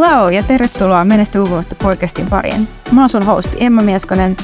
[0.00, 2.68] Hello ja tervetuloa Menesty uutta podcastin pariin.
[2.92, 4.36] Mä oon sun hosti Emma Mieskonen,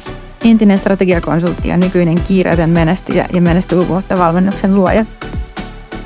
[0.44, 5.04] entinen strategiakonsultti ja nykyinen kiireetön menestyjä ja Menesty uutta valmennuksen luoja.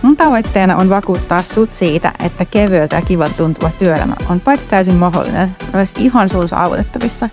[0.03, 4.95] Mun tavoitteena on vakuuttaa sut siitä, että kevyeltä ja kivalta tuntuva työelämä on paitsi täysin
[4.95, 7.29] mahdollinen, myös ihan sun saavutettavissa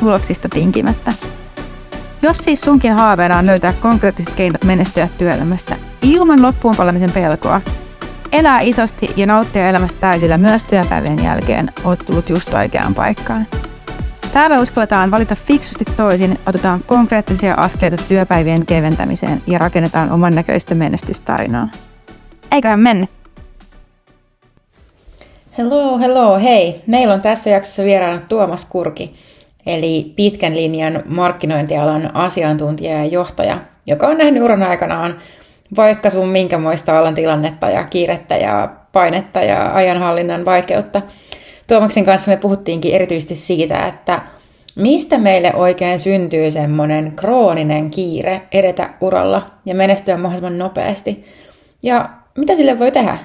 [0.00, 1.12] tuloksista tinkimättä.
[2.22, 7.60] Jos siis sunkin haaveena on löytää konkreettiset keinot menestyä työelämässä ilman loppuun palamisen pelkoa,
[8.32, 13.46] elää isosti ja nauttia elämästä täysillä myös työpäivien jälkeen, oot tullut just oikeaan paikkaan.
[14.32, 21.68] Täällä uskalletaan valita fiksusti toisin, otetaan konkreettisia askeleita työpäivien keventämiseen ja rakennetaan oman näköistä menestystarinaa.
[22.52, 23.06] Eiköhän mennä!
[25.58, 26.82] Hello, hello, hei!
[26.86, 29.14] Meillä on tässä jaksossa vieraana Tuomas Kurki,
[29.66, 35.18] eli pitkän linjan markkinointialan asiantuntija ja johtaja, joka on nähnyt uran aikanaan
[35.76, 41.02] vaikka sun minkämoista alan tilannetta ja kiirettä ja painetta ja ajanhallinnan vaikeutta.
[41.68, 44.20] Tuomaksen kanssa me puhuttiinkin erityisesti siitä, että
[44.76, 51.24] mistä meille oikein syntyy semmoinen krooninen kiire edetä uralla ja menestyä mahdollisimman nopeasti.
[51.82, 53.18] Ja mitä sille voi tehdä?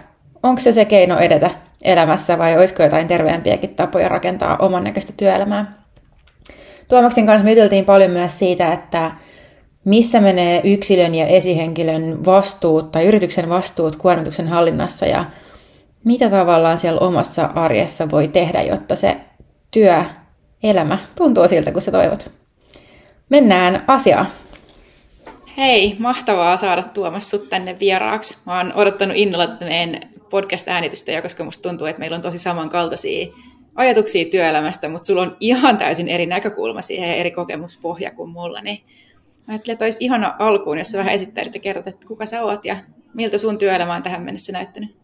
[0.43, 1.49] Onko se se keino edetä
[1.83, 5.73] elämässä vai olisiko jotain terveempiäkin tapoja rakentaa oman näköistä työelämää?
[6.87, 9.11] Tuomaksen kanssa me paljon myös siitä, että
[9.87, 15.25] missä menee yksilön ja esihenkilön vastuut tai yrityksen vastuut kuormituksen hallinnassa ja
[16.03, 19.17] mitä tavallaan siellä omassa arjessa voi tehdä, jotta se
[19.71, 22.31] työelämä tuntuu siltä, kun sä toivot.
[23.29, 24.27] Mennään asiaan.
[25.57, 28.37] Hei, mahtavaa saada Tuomas sut tänne vieraaksi.
[28.45, 33.27] Mä oon odottanut innolla meidän podcast-äänitystä koska musta tuntuu, että meillä on tosi samankaltaisia
[33.75, 38.61] ajatuksia työelämästä, mutta sulla on ihan täysin eri näkökulma siihen ja eri kokemuspohja kuin mulla,
[38.61, 38.81] niin
[39.47, 42.65] Ajattelin, että olisi ihana alkuun, jos sä vähän esittäisit ja kerrot, että kuka sä oot
[42.65, 42.75] ja
[43.13, 44.97] miltä sun työelämä on tähän mennessä näyttänyt.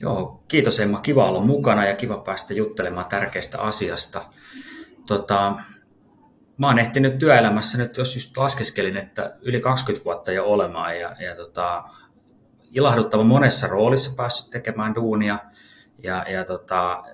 [0.00, 1.00] Joo, kiitos Emma.
[1.00, 4.24] Kiva olla mukana ja kiva päästä juttelemaan tärkeästä asiasta.
[5.06, 5.54] Tota,
[6.58, 11.16] mä oon ehtinyt työelämässä nyt, jos just laskeskelin, että yli 20 vuotta jo olemaan ja,
[11.18, 11.84] ja tota,
[12.70, 15.38] ilahduttava monessa roolissa päässyt tekemään duunia
[15.98, 17.04] ja, ja tota,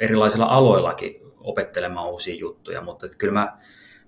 [0.00, 3.58] erilaisilla aloillakin opettelemaan uusia juttuja, mutta kyllä mä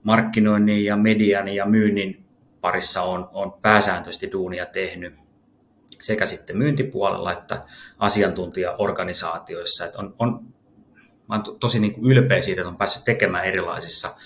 [0.03, 2.25] markkinoinnin ja median ja myynnin
[2.61, 5.15] parissa on, on pääsääntöisesti duunia tehnyt
[6.01, 7.65] sekä sitten myyntipuolella että
[7.99, 9.85] asiantuntijaorganisaatioissa.
[9.85, 10.45] Että on, on,
[11.29, 14.17] mä olen tosi niin kuin ylpeä siitä, että on päässyt tekemään erilaisissa,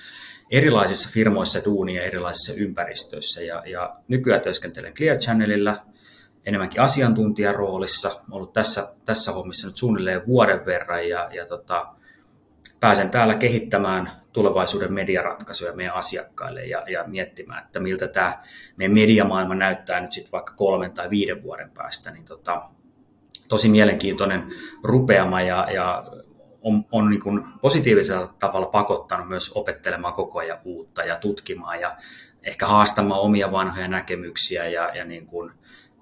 [0.50, 3.42] erilaisissa firmoissa duunia erilaisissa ympäristöissä.
[3.42, 5.76] Ja, ja nykyään työskentelen Clear Channelilla
[6.46, 8.10] enemmänkin asiantuntijaroolissa.
[8.30, 11.86] Ollut tässä, tässä hommissa nyt suunnilleen vuoden verran ja, ja tota,
[12.80, 18.42] pääsen täällä kehittämään tulevaisuuden mediaratkaisuja meidän asiakkaille ja, ja miettimään, että miltä tämä
[18.76, 22.62] meidän mediamaailma näyttää nyt sitten vaikka kolmen tai viiden vuoden päästä, niin tota,
[23.48, 24.52] tosi mielenkiintoinen
[24.82, 26.04] rupeama ja, ja
[26.62, 31.96] on, on niin kuin positiivisella tavalla pakottanut myös opettelemaan koko ajan uutta ja tutkimaan ja
[32.42, 35.50] ehkä haastamaan omia vanhoja näkemyksiä ja, ja niin kuin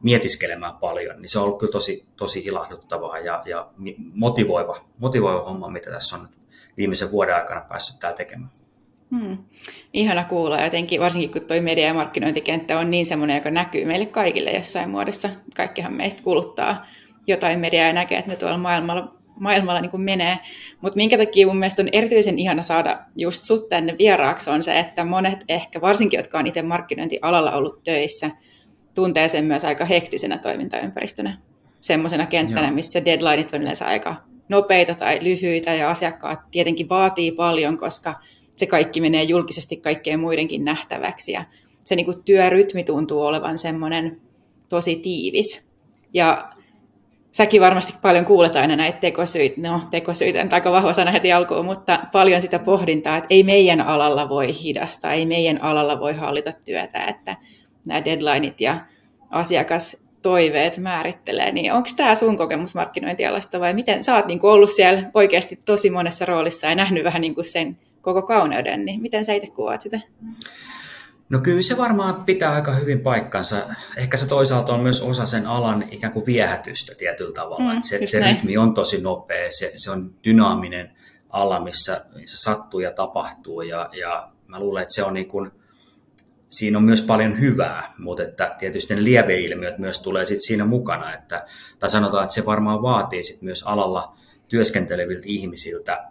[0.02, 3.70] mietiskelemään paljon, niin se on ollut kyllä tosi, tosi ilahduttavaa ja, ja
[4.14, 6.41] motivoiva, motivoiva homma, mitä tässä on nyt
[6.76, 8.50] viimeisen vuoden aikana päässyt täällä tekemään.
[9.10, 9.38] Hmm.
[9.92, 14.06] Ihana kuulla, jotenkin varsinkin kun tuo media- ja markkinointikenttä on niin semmoinen, joka näkyy meille
[14.06, 15.28] kaikille jossain muodossa.
[15.56, 16.86] Kaikkihan meistä kuluttaa
[17.26, 20.38] jotain mediaa ja näkee, että ne tuolla maailmalla, maailmalla niin kuin menee.
[20.80, 24.78] Mutta minkä takia mun mielestä on erityisen ihana saada just sut tänne vieraaksi on se,
[24.78, 28.30] että monet ehkä, varsinkin jotka on itse markkinointialalla ollut töissä,
[28.94, 31.38] tuntee sen myös aika hektisenä toimintaympäristönä.
[31.80, 32.74] Semmoisena kenttänä, Joo.
[32.74, 38.14] missä deadlineit on yleensä aika nopeita tai lyhyitä ja asiakkaat tietenkin vaatii paljon, koska
[38.56, 41.44] se kaikki menee julkisesti kaikkien muidenkin nähtäväksi ja
[41.84, 44.20] se niin kuin työrytmi tuntuu olevan semmoinen
[44.68, 45.70] tosi tiivis.
[46.14, 46.50] Ja
[47.32, 51.64] säkin varmasti paljon kuulet aina näitä tekosyitä, no tekosyitä on aika vahva sana heti alkuun,
[51.64, 56.52] mutta paljon sitä pohdintaa, että ei meidän alalla voi hidastaa, ei meidän alalla voi hallita
[56.64, 57.36] työtä, että
[57.86, 58.80] nämä deadlineit ja
[59.30, 64.70] asiakas toiveet määrittelee, niin onko tämä sun kokemus markkinointialasta vai miten sä oot niin ollut
[64.70, 69.24] siellä oikeasti tosi monessa roolissa ja nähnyt vähän niin kuin sen koko kauneuden, niin miten
[69.24, 70.00] sä itse kuvaat sitä?
[71.28, 73.68] No kyllä se varmaan pitää aika hyvin paikkansa.
[73.96, 77.74] Ehkä se toisaalta on myös osa sen alan ikään kuin viehätystä tietyllä tavalla.
[77.74, 80.90] Mm, se se rytmi on tosi nopea, se, se on dynaaminen
[81.30, 85.50] ala, missä, missä sattuu ja tapahtuu ja, ja mä luulen, että se on niin kuin
[86.52, 91.14] siinä on myös paljon hyvää, mutta että tietysti ne lieveilmiöt myös tulee sit siinä mukana,
[91.14, 91.46] että,
[91.78, 94.16] tai sanotaan, että se varmaan vaatii sit myös alalla
[94.48, 96.08] työskenteleviltä ihmisiltä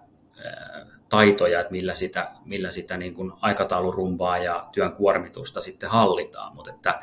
[1.09, 6.71] taitoja, että millä sitä, millä sitä niin kuin aikataulurumbaa ja työn kuormitusta sitten hallitaan, mutta
[6.71, 6.99] että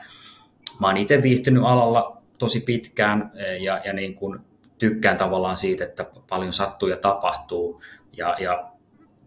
[0.80, 4.40] mä oon itse viihtynyt alalla tosi pitkään ja, ja niin kuin
[4.78, 7.82] tykkään tavallaan siitä, että paljon sattuu ja tapahtuu
[8.16, 8.72] ja, ja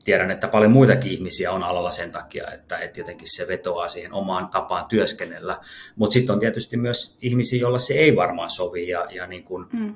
[0.04, 4.14] tiedän, että paljon muitakin ihmisiä on alalla sen takia, että, että jotenkin se vetoaa siihen
[4.14, 5.58] omaan tapaan työskennellä.
[5.96, 9.70] Mutta sitten on tietysti myös ihmisiä, joilla se ei varmaan sovi ja, ja niin kun,
[9.74, 9.96] mm.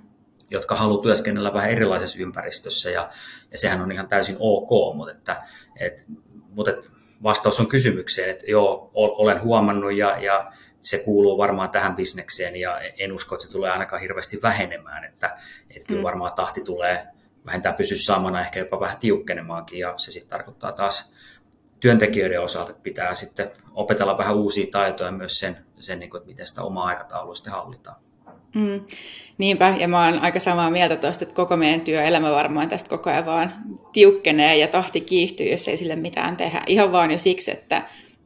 [0.50, 3.10] jotka haluaa työskennellä vähän erilaisessa ympäristössä ja,
[3.52, 5.44] ja sehän on ihan täysin ok, mutta, että,
[5.80, 6.04] et,
[6.50, 6.92] mutta et
[7.24, 12.80] vastaus on kysymykseen, että joo, olen huomannut ja, ja se kuuluu varmaan tähän bisnekseen ja
[12.80, 15.38] en usko, että se tulee ainakaan hirveästi vähenemään, että,
[15.70, 16.04] että kyllä mm.
[16.04, 17.08] varmaan tahti tulee
[17.46, 21.14] vähintään pysyä samana, ehkä jopa vähän tiukkenemaankin, ja se sitten tarkoittaa taas
[21.80, 26.30] työntekijöiden osalta, että pitää sitten opetella vähän uusia taitoja myös sen, sen niin kuin, että
[26.30, 27.98] miten sitä omaa aikataulua sitten hallitaan.
[28.56, 28.86] Mm.
[29.38, 33.10] Niinpä, ja mä oon aika samaa mieltä tuosta, että koko meidän työelämä varmaan tästä koko
[33.10, 33.54] ajan vaan
[33.94, 36.64] tiukkenee ja tahti kiihtyy, jos ei sille mitään tehdä.
[36.68, 37.82] Ihan vaan jo siksi, että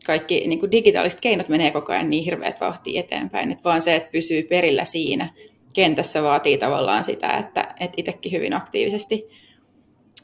[0.05, 3.95] kaikki niin kuin digitaaliset keinot menee koko ajan niin hirveät vauhtia eteenpäin, että vaan se,
[3.95, 5.33] että pysyy perillä siinä,
[5.79, 9.29] kentässä vaatii tavallaan sitä, että, että itsekin hyvin aktiivisesti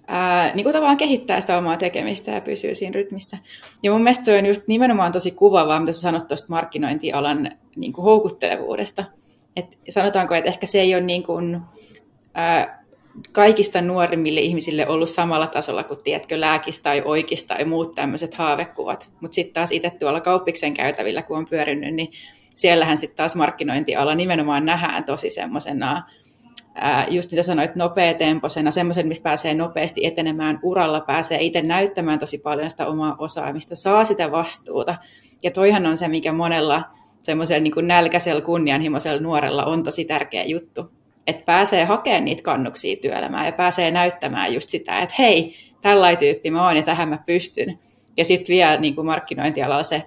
[0.08, 3.38] ää, niin kuin tavallaan kehittää sitä omaa tekemistä ja pysyy siinä rytmissä.
[3.84, 8.06] Ja mun mielestä on just nimenomaan tosi kuvaavaa, mitä sä sanot tuosta markkinointialan niin kuin
[8.06, 9.06] houkuttelevuudesta.
[9.56, 11.62] Et sanotaanko, että ehkä se ei ole niin kuin,
[12.34, 12.86] ää,
[13.32, 19.10] kaikista nuorimmille ihmisille ollut samalla tasolla kuin, tiedätkö, lääkistä tai oikista tai muut tämmöiset haavekuvat.
[19.22, 22.10] Mutta sitten taas itse tuolla kauppiksen käytävillä, kun on pyörinyt, niin
[22.56, 26.04] siellähän sitten taas markkinointiala nimenomaan nähdään tosi semmoisena,
[27.10, 32.70] just mitä sanoit, nopeatempoisena, semmoisen, missä pääsee nopeasti etenemään uralla, pääsee itse näyttämään tosi paljon
[32.70, 34.96] sitä omaa osaamista, saa sitä vastuuta.
[35.44, 36.84] Ja toihan on se, mikä monella
[37.22, 40.92] semmoisella niin nälkäisellä, kunnianhimoisella nuorella on tosi tärkeä juttu.
[41.28, 46.52] Että pääsee hakemaan niitä kannuksia työelämään ja pääsee näyttämään just sitä, että hei, tällainen tyyppi
[46.52, 47.80] mä oon ja tähän mä pystyn.
[48.18, 50.04] Ja sitten vielä niin markkinointialalla se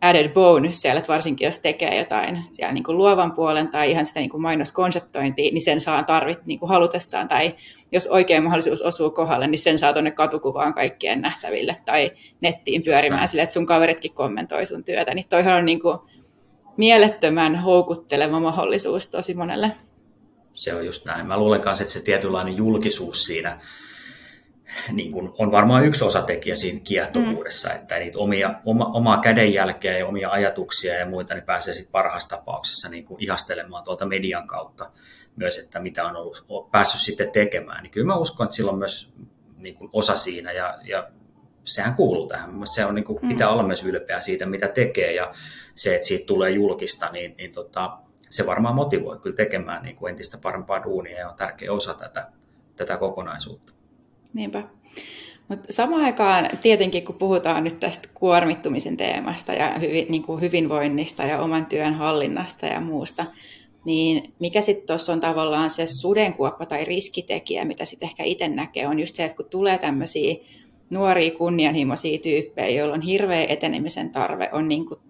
[0.00, 4.06] added bonus siellä, että varsinkin jos tekee jotain siellä niin kuin luovan puolen tai ihan
[4.06, 7.52] sitä niin kuin mainoskonseptointia, niin sen saa tarvit niin kuin halutessaan, tai
[7.92, 12.10] jos oikein mahdollisuus osuu kohdalle, niin sen saa tuonne katukuvaan kaikkien nähtäville tai
[12.40, 15.98] nettiin pyörimään sille, että sun kaveritkin kommentoi sun työtä, niin toihan on niin kuin
[16.76, 19.72] mielettömän houkutteleva mahdollisuus tosi monelle.
[20.54, 21.26] Se on just näin.
[21.26, 23.60] Mä luulen kanssa, että se tietynlainen julkisuus siinä,
[24.92, 27.76] niin kuin on varmaan yksi osatekijä siinä kiehtovuudessa, mm.
[27.76, 32.28] että niitä omia, oma, omaa kädenjälkeä ja omia ajatuksia ja muita niin pääsee sitten parhaassa
[32.28, 34.90] tapauksessa niin kuin ihastelemaan tuolta median kautta
[35.36, 37.82] myös, että mitä on ollut, päässyt sitten tekemään.
[37.82, 39.12] Niin kyllä mä uskon, että sillä on myös
[39.56, 41.08] niin kuin osa siinä ja, ja
[41.64, 42.50] sehän kuuluu tähän.
[42.64, 43.28] Se on, niin kuin, mm.
[43.28, 45.32] pitää olla myös ylpeä siitä, mitä tekee ja
[45.74, 47.98] se, että siitä tulee julkista, niin, niin tota,
[48.30, 52.26] se varmaan motivoi kyllä tekemään niin kuin entistä parempaa duunia ja on tärkeä osa tätä,
[52.76, 53.72] tätä kokonaisuutta.
[54.34, 54.62] Niinpä.
[55.48, 61.22] Mutta samaan aikaan tietenkin, kun puhutaan nyt tästä kuormittumisen teemasta ja hyvin, niin kuin hyvinvoinnista
[61.22, 63.26] ja oman työn hallinnasta ja muusta,
[63.84, 68.86] niin mikä sitten tuossa on tavallaan se sudenkuoppa tai riskitekijä, mitä sitten ehkä itse näkee,
[68.86, 70.34] on just se, että kun tulee tämmöisiä
[70.90, 75.00] nuoria kunnianhimoisia tyyppejä, joilla on hirveä etenemisen tarve, on niin kuin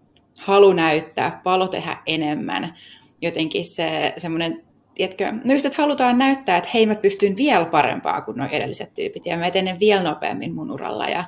[0.40, 2.74] halu näyttää, palo tehdä enemmän,
[3.22, 4.67] jotenkin se semmoinen
[4.98, 8.94] tiedätkö, no just, että halutaan näyttää, että hei mä pystyn vielä parempaa kuin nuo edelliset
[8.94, 11.24] tyypit ja mä etenen vielä nopeammin mun uralla ja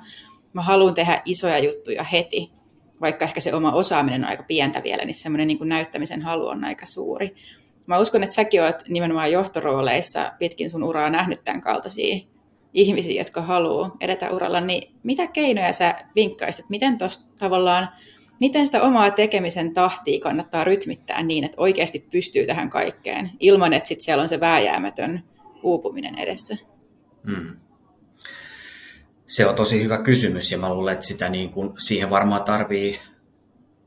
[0.52, 2.52] mä haluan tehdä isoja juttuja heti,
[3.00, 6.64] vaikka ehkä se oma osaaminen on aika pientä vielä, niin semmoinen niin näyttämisen halu on
[6.64, 7.34] aika suuri.
[7.86, 12.26] Mä uskon, että säkin oot nimenomaan johtorooleissa pitkin sun uraa nähnyt tämän kaltaisia
[12.74, 17.88] ihmisiä, jotka haluaa edetä uralla, niin mitä keinoja sä vinkkaisit, miten tuosta tavallaan
[18.40, 23.88] miten sitä omaa tekemisen tahtia kannattaa rytmittää niin, että oikeasti pystyy tähän kaikkeen, ilman että
[23.88, 25.24] sit siellä on se vääjäämätön
[25.62, 26.56] uupuminen edessä?
[27.30, 27.56] Hmm.
[29.26, 33.00] Se on tosi hyvä kysymys ja mä luulen, että sitä niin kuin, siihen varmaan tarvii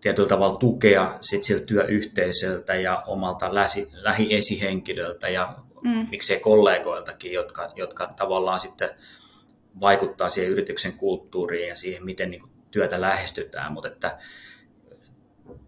[0.01, 6.07] tietyllä tavalla tukea sit siltä työyhteisöltä ja omalta läsi, lähiesihenkilöltä ja mm.
[6.11, 8.89] miksei kollegoiltakin, jotka, jotka tavallaan sitten
[9.79, 14.17] vaikuttaa siihen yrityksen kulttuuriin ja siihen, miten niin työtä lähestytään, mutta että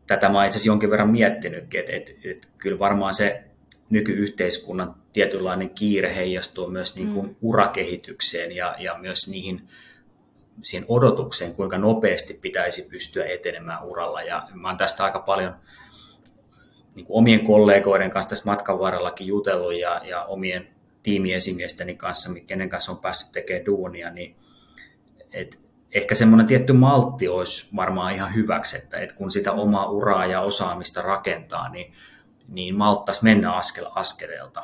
[0.07, 3.43] tätä mä itse jonkin verran miettinytkin, että, että, että kyllä varmaan se
[3.89, 7.35] nykyyhteiskunnan tietynlainen kiire heijastuu myös niin kuin mm.
[7.41, 9.67] urakehitykseen ja, ja myös niihin
[10.61, 14.21] siihen odotukseen, kuinka nopeasti pitäisi pystyä etenemään uralla.
[14.21, 15.53] Ja mä oon tästä aika paljon
[16.95, 20.67] niin kuin omien kollegoiden kanssa tässä matkan varrellakin jutellut ja, ja omien
[21.03, 24.35] tiimiesimiesteni kanssa, kenen kanssa on päässyt tekemään duunia, niin
[25.31, 25.64] et
[25.95, 30.41] ehkä semmoinen tietty maltti olisi varmaan ihan hyväksi, että, että kun sitä omaa uraa ja
[30.41, 31.93] osaamista rakentaa, niin,
[32.47, 34.63] niin malttaisi mennä askel askeleelta,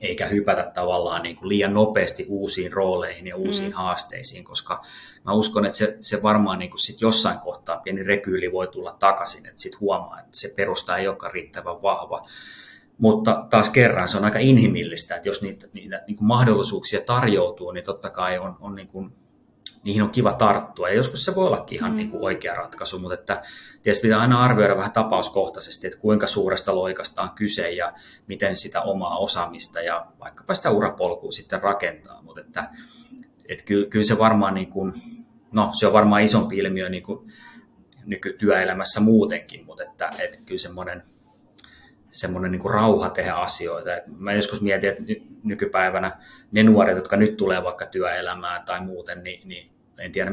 [0.00, 3.76] eikä hypätä tavallaan niin kuin liian nopeasti uusiin rooleihin ja uusiin mm.
[3.76, 4.82] haasteisiin, koska
[5.24, 8.96] mä uskon, että se, se varmaan niin kuin sit jossain kohtaa pieni rekyyli voi tulla
[8.98, 12.28] takaisin, että sitten huomaa, että se perusta ei olekaan riittävän vahva.
[12.98, 17.72] mutta taas kerran se on aika inhimillistä, että jos niitä, niitä niin kuin mahdollisuuksia tarjoutuu,
[17.72, 19.21] niin totta kai on, on niin kuin,
[19.84, 20.88] niihin on kiva tarttua.
[20.88, 21.96] Ja joskus se voi ollakin ihan mm.
[21.96, 23.42] niin kuin oikea ratkaisu, mutta että
[23.82, 27.92] tietysti pitää aina arvioida vähän tapauskohtaisesti, että kuinka suuresta loikasta on kyse ja
[28.26, 32.22] miten sitä omaa osaamista ja vaikkapa sitä urapolkua sitten rakentaa.
[32.22, 32.70] Mutta että,
[33.48, 34.92] että kyllä, kyllä se varmaan niin kuin,
[35.52, 37.32] no se on varmaan isompi ilmiö niin kuin
[38.04, 41.02] nykytyöelämässä muutenkin, mutta että, että kyllä semmoinen
[42.12, 43.96] semmoinen niin kuin rauha tehdä asioita.
[43.96, 45.02] Et mä joskus mietin, että
[45.44, 46.16] nykypäivänä
[46.52, 50.30] ne nuoret, jotka nyt tulee vaikka työelämään tai muuten, niin, niin en tiedä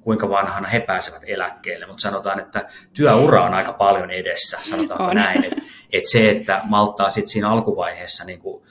[0.00, 5.14] kuinka vanhana he pääsevät eläkkeelle, mutta sanotaan, että työura on aika paljon edessä, sanotaanko on.
[5.14, 5.44] näin.
[5.44, 5.60] Että
[5.92, 8.64] et se, että malttaa sitten siinä alkuvaiheessa niin kuin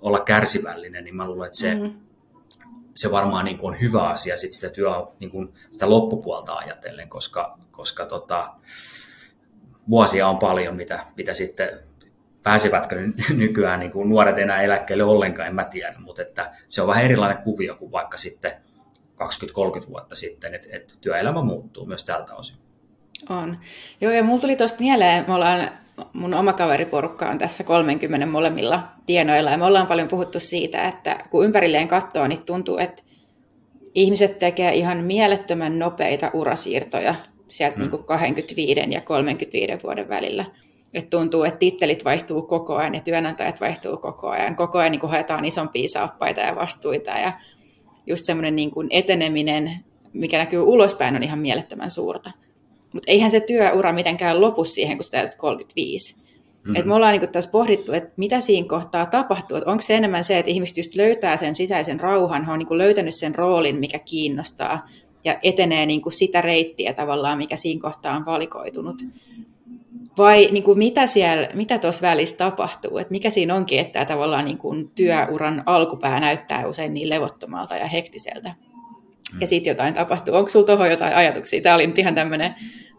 [0.00, 1.94] olla kärsivällinen, niin mä luulen, että se, mm.
[2.94, 7.08] se varmaan niin kuin on hyvä asia sit sitä, työ, niin kuin sitä loppupuolta ajatellen,
[7.08, 8.54] koska, koska tota,
[9.90, 11.68] vuosia on paljon, mitä, mitä sitten
[12.42, 12.96] pääsevätkö
[13.34, 17.04] nykyään niin kuin nuoret enää eläkkeelle ollenkaan, en mä tiedä, mutta että se on vähän
[17.04, 18.52] erilainen kuvio kuin vaikka sitten
[19.84, 22.56] 20-30 vuotta sitten, että, että työelämä muuttuu myös tältä osin.
[23.28, 23.58] On.
[24.00, 25.70] Joo, ja mulla tuli tuosta mieleen, me ollaan,
[26.12, 31.18] mun oma kaveriporukka on tässä 30 molemmilla tienoilla, ja me ollaan paljon puhuttu siitä, että
[31.30, 33.02] kun ympärilleen katsoo, niin tuntuu, että
[33.94, 37.14] ihmiset tekee ihan mielettömän nopeita urasiirtoja
[37.48, 37.90] sieltä hmm.
[37.90, 40.44] niin 25 ja 35 vuoden välillä.
[40.94, 44.56] Et tuntuu, että tittelit vaihtuu koko ajan ja työnantajat vaihtuu koko ajan.
[44.56, 47.32] Koko ajan niin kuin haetaan isompia saappaita ja vastuita ja
[48.06, 52.30] just semmoinen niin kuin eteneminen, mikä näkyy ulospäin, on ihan mielettömän suurta.
[52.92, 56.14] Mutta eihän se työura mitenkään lopu siihen, kun sä täytät 35.
[56.14, 56.76] Mm-hmm.
[56.76, 59.56] Et me ollaan niin tässä pohdittu, että mitä siinä kohtaa tapahtuu.
[59.66, 63.34] onko se enemmän se, että ihmiset just löytää sen sisäisen rauhan, on niin löytänyt sen
[63.34, 64.88] roolin, mikä kiinnostaa,
[65.24, 69.02] ja etenee niin kuin sitä reittiä tavallaan, mikä siinä kohtaa on valikoitunut.
[70.18, 74.44] Vai niin kuin mitä siellä, mitä tuossa välissä tapahtuu, että mikä siinä onkin, että tavallaan
[74.44, 78.54] niin kuin työuran alkupää näyttää usein niin levottomalta ja hektiseltä.
[79.40, 80.34] Ja sitten jotain tapahtuu.
[80.34, 81.62] Onko sinulla tuohon jotain ajatuksia?
[81.62, 82.54] Tämä oli nyt ihan tämmöinen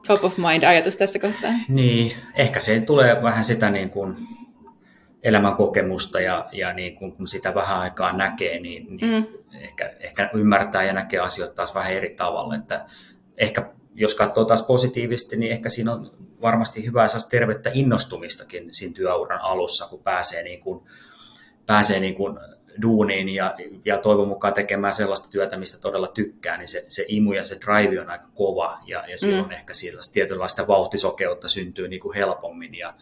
[0.07, 1.51] top of mind ajatus tässä kohtaa.
[1.69, 4.15] Niin, ehkä se tulee vähän sitä niin kuin
[5.25, 9.25] elämän kokemusta ja, ja niin kuin, kun sitä vähän aikaa näkee, niin, niin mm.
[9.59, 12.55] ehkä, ehkä ymmärtää ja näkee asioita taas vähän eri tavalla.
[12.55, 12.85] Että
[13.37, 19.41] ehkä jos katsoo taas positiivisesti, niin ehkä siinä on varmasti hyvää tervettä innostumistakin siinä työuran
[19.41, 20.85] alussa, kun pääsee, niin kuin,
[21.65, 22.39] pääsee niin kuin
[22.81, 23.55] duuniin ja,
[23.85, 27.57] ja toivon mukaan tekemään sellaista työtä, mistä todella tykkää, niin se, se imu ja se
[27.65, 29.51] drive on aika kova ja, ja silloin mm.
[29.51, 32.93] ehkä sellaista tietynlaista vauhtisokeutta syntyy niin kuin helpommin ja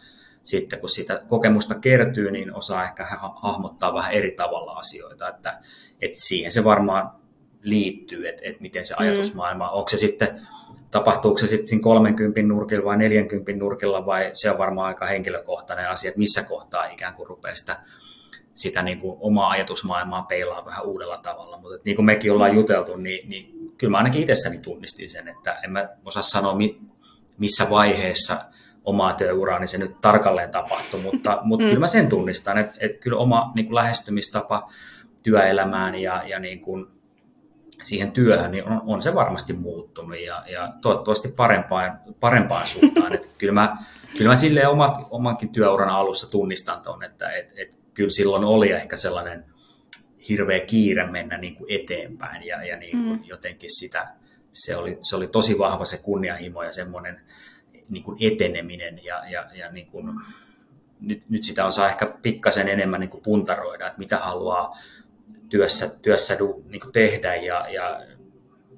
[0.44, 3.06] sitten kun sitä kokemusta kertyy, niin osaa ehkä
[3.42, 5.60] hahmottaa vähän eri tavalla asioita, että,
[6.00, 7.10] että siihen se varmaan
[7.62, 9.02] liittyy, että, että miten se mm.
[9.02, 9.72] ajatusmaailma, mm.
[9.72, 10.40] onko se sitten
[10.90, 15.88] tapahtuuko se sitten siinä 30 nurkilla vai 40 nurkilla vai se on varmaan aika henkilökohtainen
[15.88, 17.80] asia, että missä kohtaa ikään kuin rupeaa sitä,
[18.54, 21.58] sitä niin kuin omaa ajatusmaailmaa peilaa vähän uudella tavalla.
[21.58, 25.52] Mutta niin kuin mekin ollaan juteltu, niin, niin kyllä mä ainakin itsessäni tunnistin sen, että
[25.64, 26.56] en mä osaa sanoa
[27.38, 28.44] missä vaiheessa
[28.84, 31.68] omaa työuraa, niin se nyt tarkalleen tapahtui, mutta, mutta mm.
[31.68, 34.70] kyllä mä sen tunnistan, että, että kyllä oma niin kuin lähestymistapa
[35.22, 36.86] työelämään ja, ja niin kuin
[37.82, 43.12] siihen työhön, niin on, on se varmasti muuttunut ja, ja toivottavasti parempaan, parempaan suuntaan.
[43.12, 43.76] että kyllä mä,
[44.18, 48.70] kyllä mä silleen omat, omankin työuran alussa tunnistan tuon, että et, et, kyllä silloin oli
[48.70, 49.44] ehkä sellainen
[50.28, 53.24] hirveä kiire mennä niin kuin eteenpäin ja, ja niin kuin mm.
[53.24, 54.08] jotenkin sitä,
[54.52, 57.20] se oli, se oli tosi vahva se kunnianhimo ja semmoinen
[57.90, 60.06] niin kuin eteneminen ja, ja, ja niin kuin,
[61.00, 64.78] nyt, nyt sitä osaa ehkä pikkasen enemmän niin kuin puntaroida, että mitä haluaa
[65.48, 66.36] työssä, työssä
[66.68, 68.00] niin kuin tehdä ja, ja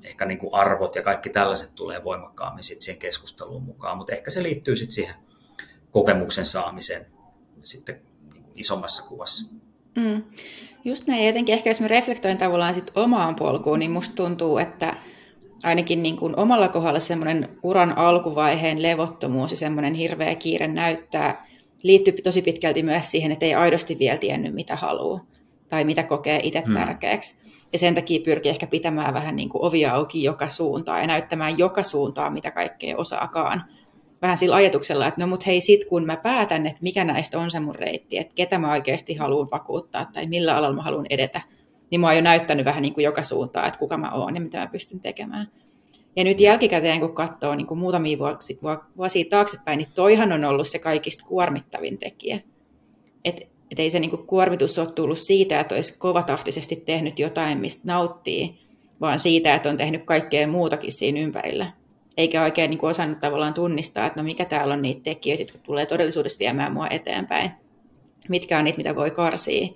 [0.03, 4.31] ehkä niin kuin arvot ja kaikki tällaiset tulee voimakkaammin sit siihen keskusteluun mukaan, mutta ehkä
[4.31, 5.15] se liittyy sitten siihen
[5.91, 7.07] kokemuksen saamiseen
[7.63, 8.01] sitten
[8.33, 9.49] niin kuin isommassa kuvassa.
[9.97, 10.23] Mm.
[10.85, 14.97] Just näin, jotenkin ehkä jos me reflektoin tavallaan sit omaan polkuun, niin musta tuntuu, että
[15.63, 21.47] ainakin niin kuin omalla kohdalla semmoinen uran alkuvaiheen levottomuus ja semmoinen hirveä kiire näyttää,
[21.83, 25.21] liittyy tosi pitkälti myös siihen, että ei aidosti vielä tiennyt, mitä haluaa
[25.69, 26.75] tai mitä kokee itse hmm.
[26.75, 27.47] tärkeäksi.
[27.73, 31.59] Ja sen takia pyrkii ehkä pitämään vähän niin kuin ovia auki joka suuntaan ja näyttämään
[31.59, 33.65] joka suuntaan, mitä kaikkea osaakaan.
[34.23, 37.51] Vähän sillä ajatuksella, että no mut hei sit kun mä päätän, että mikä näistä on
[37.51, 41.41] se mun reitti, että ketä mä oikeasti haluan vakuuttaa tai millä alalla mä haluan edetä,
[41.91, 44.41] niin mä oon jo näyttänyt vähän niin kuin joka suuntaan, että kuka mä oon ja
[44.41, 45.49] mitä mä pystyn tekemään.
[46.17, 48.57] Ja nyt jälkikäteen, kun katsoo niin kuin muutamia vuosia,
[48.97, 52.41] vuosia taaksepäin, niin toihan on ollut se kaikista kuormittavin tekijä.
[53.25, 57.59] Että et ei se niin kuin kuormitus ole tullut siitä, että olisi kovatahtisesti tehnyt jotain,
[57.59, 58.59] mistä nauttii,
[59.01, 61.73] vaan siitä, että on tehnyt kaikkea muutakin siinä ympärillä.
[62.17, 65.59] Eikä oikein niin kuin osannut tavallaan tunnistaa, että no mikä täällä on niitä tekijöitä, jotka
[65.59, 67.51] tulee todellisuudessa viemään mua eteenpäin.
[68.29, 69.69] mitkä on niitä, mitä voi karsia.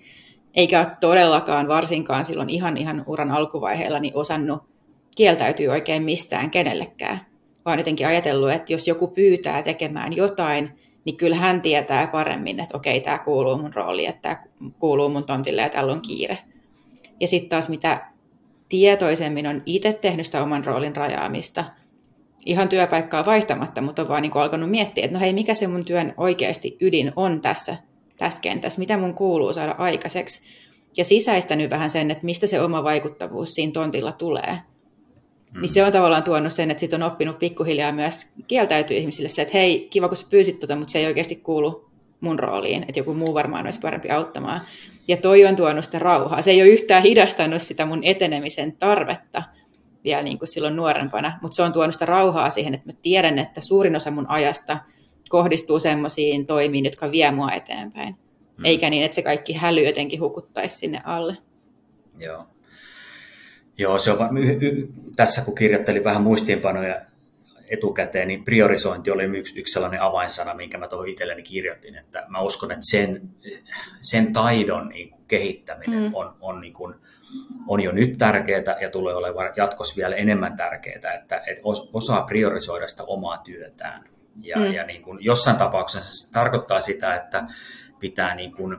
[0.54, 4.62] Eikä ole todellakaan varsinkaan silloin ihan ihan uran alkuvaiheella niin osannut
[5.16, 7.20] kieltäytyä oikein mistään kenellekään,
[7.64, 10.70] vaan jotenkin ajatellut, että jos joku pyytää tekemään jotain,
[11.04, 14.42] niin kyllä hän tietää paremmin, että okei, tämä kuuluu mun rooliin, että tämä
[14.78, 16.38] kuuluu mun tontille ja tällä on kiire.
[17.20, 18.06] Ja sitten taas mitä
[18.68, 21.64] tietoisemmin on itse tehnyt sitä oman roolin rajaamista,
[22.46, 25.84] ihan työpaikkaa vaihtamatta, mutta on vaan niin alkanut miettiä, että no hei, mikä se mun
[25.84, 27.76] työn oikeasti ydin on tässä,
[28.20, 30.42] tässä kentässä, mitä mun kuuluu saada aikaiseksi.
[30.96, 34.58] Ja sisäistänyt vähän sen, että mistä se oma vaikuttavuus siinä tontilla tulee.
[35.54, 35.60] Mm.
[35.60, 39.42] Niin se on tavallaan tuonut sen, että sit on oppinut pikkuhiljaa myös kieltäytyä ihmisille se,
[39.42, 43.00] että hei, kiva kun sä pyysit tota, mutta se ei oikeasti kuulu mun rooliin, että
[43.00, 44.60] joku muu varmaan olisi parempi auttamaan.
[45.08, 46.42] Ja toi on tuonut sitä rauhaa.
[46.42, 49.42] Se ei ole yhtään hidastanut sitä mun etenemisen tarvetta
[50.04, 53.38] vielä niin kuin silloin nuorempana, mutta se on tuonut sitä rauhaa siihen, että mä tiedän,
[53.38, 54.78] että suurin osa mun ajasta
[55.30, 58.16] kohdistuu semmoisiin toimiin, jotka vie mua eteenpäin.
[58.58, 58.64] Mm.
[58.64, 61.36] Eikä niin, että se kaikki häly jotenkin hukuttaisi sinne alle.
[62.18, 62.46] Joo.
[63.78, 67.00] Joo, se on, y- y- tässä kun kirjoittelin vähän muistiinpanoja
[67.70, 72.40] etukäteen, niin priorisointi oli yksi, yksi sellainen avainsana, minkä mä tuohon itselleni kirjoitin, että mä
[72.40, 73.22] uskon, että sen,
[74.00, 76.14] sen taidon niin kuin kehittäminen mm.
[76.14, 76.94] on, on, niin kuin,
[77.68, 82.88] on jo nyt tärkeää ja tulee olemaan jatkossa vielä enemmän tärkeää, että, että osaa priorisoida
[82.88, 84.04] sitä omaa työtään.
[84.36, 84.72] Ja, mm.
[84.72, 87.46] ja niin kuin jossain tapauksessa se tarkoittaa sitä, että
[87.98, 88.76] pitää niin kuin,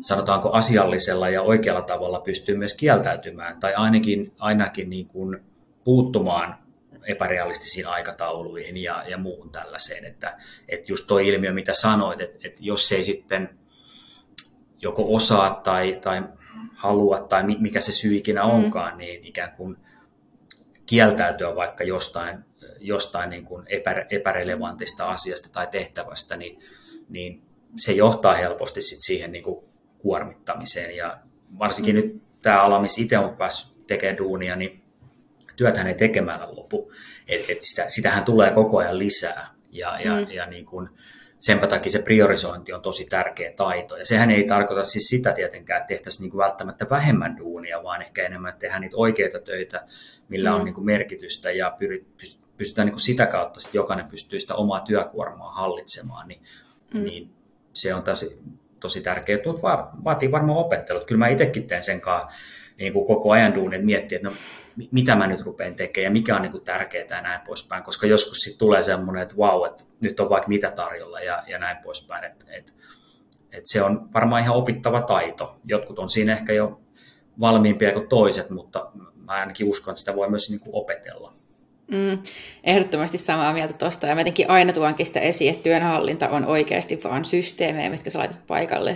[0.00, 5.38] sanotaanko asiallisella ja oikealla tavalla pystyy myös kieltäytymään tai ainakin, ainakin niin kuin
[5.84, 6.58] puuttumaan
[7.06, 10.04] epärealistisiin aikatauluihin ja, ja muuhun tällaiseen.
[10.04, 13.58] Että, että just tuo ilmiö, mitä sanoit, että, että jos ei sitten
[14.82, 16.22] joko osaa tai, tai
[16.74, 18.50] halua tai mikä se syy ikinä mm.
[18.50, 18.98] onkaan, mm.
[18.98, 19.76] niin ikään kuin
[20.86, 22.44] kieltäytyä vaikka jostain,
[22.86, 26.60] jostain niin kuin epä, epärelevantista asiasta tai tehtävästä, niin,
[27.08, 27.42] niin
[27.76, 29.64] se johtaa helposti sit siihen niin kuin
[29.98, 30.96] kuormittamiseen.
[30.96, 31.18] Ja
[31.58, 32.02] varsinkin mm.
[32.02, 34.82] nyt tämä ala, missä itse on päässyt tekemään duunia, niin
[35.56, 36.92] työthän ei tekemällä lopu.
[37.28, 39.54] Et, et sitä, sitähän tulee koko ajan lisää.
[39.70, 40.30] Ja, ja, mm.
[40.30, 40.88] ja niin kuin,
[41.40, 43.96] senpä takia se priorisointi on tosi tärkeä taito.
[43.96, 48.02] Ja sehän ei tarkoita siis sitä tietenkään, että tehtäisiin niin kuin välttämättä vähemmän duunia, vaan
[48.02, 49.86] ehkä enemmän, että tehdään niitä oikeita töitä,
[50.28, 50.56] millä mm.
[50.56, 51.76] on niin kuin merkitystä ja
[52.56, 56.28] pystytään niin kuin sitä kautta, että jokainen pystyy sitä omaa työkuormaa hallitsemaan.
[56.28, 56.42] Niin,
[56.94, 57.02] mm.
[57.02, 57.30] niin
[57.72, 58.26] se on tässä
[58.80, 59.50] tosi tärkeää, että
[60.04, 61.04] vaatii varmaan opettelut.
[61.04, 62.38] Kyllä mä itsekin teen sen kanssa
[62.78, 64.34] niin kuin koko ajan duunin, että miettiä, että no,
[64.90, 68.06] mitä mä nyt rupean tekemään ja mikä on niin kuin tärkeää ja näin poispäin, koska
[68.06, 71.76] joskus sitten tulee semmoinen, että vau, että nyt on vaikka mitä tarjolla ja, ja näin
[71.76, 72.72] poispäin, että, että,
[73.52, 75.56] että se on varmaan ihan opittava taito.
[75.64, 76.80] Jotkut on siinä ehkä jo
[77.40, 81.32] valmiimpia kuin toiset, mutta mä ainakin uskon, että sitä voi myös niin kuin opetella.
[81.92, 82.18] Mm,
[82.64, 84.06] ehdottomasti samaa mieltä tuosta.
[84.06, 88.18] Ja mä jotenkin aina tuonkin sitä esiin, että työnhallinta on oikeasti vaan systeemejä, mitkä sä
[88.18, 88.92] laitat paikalle.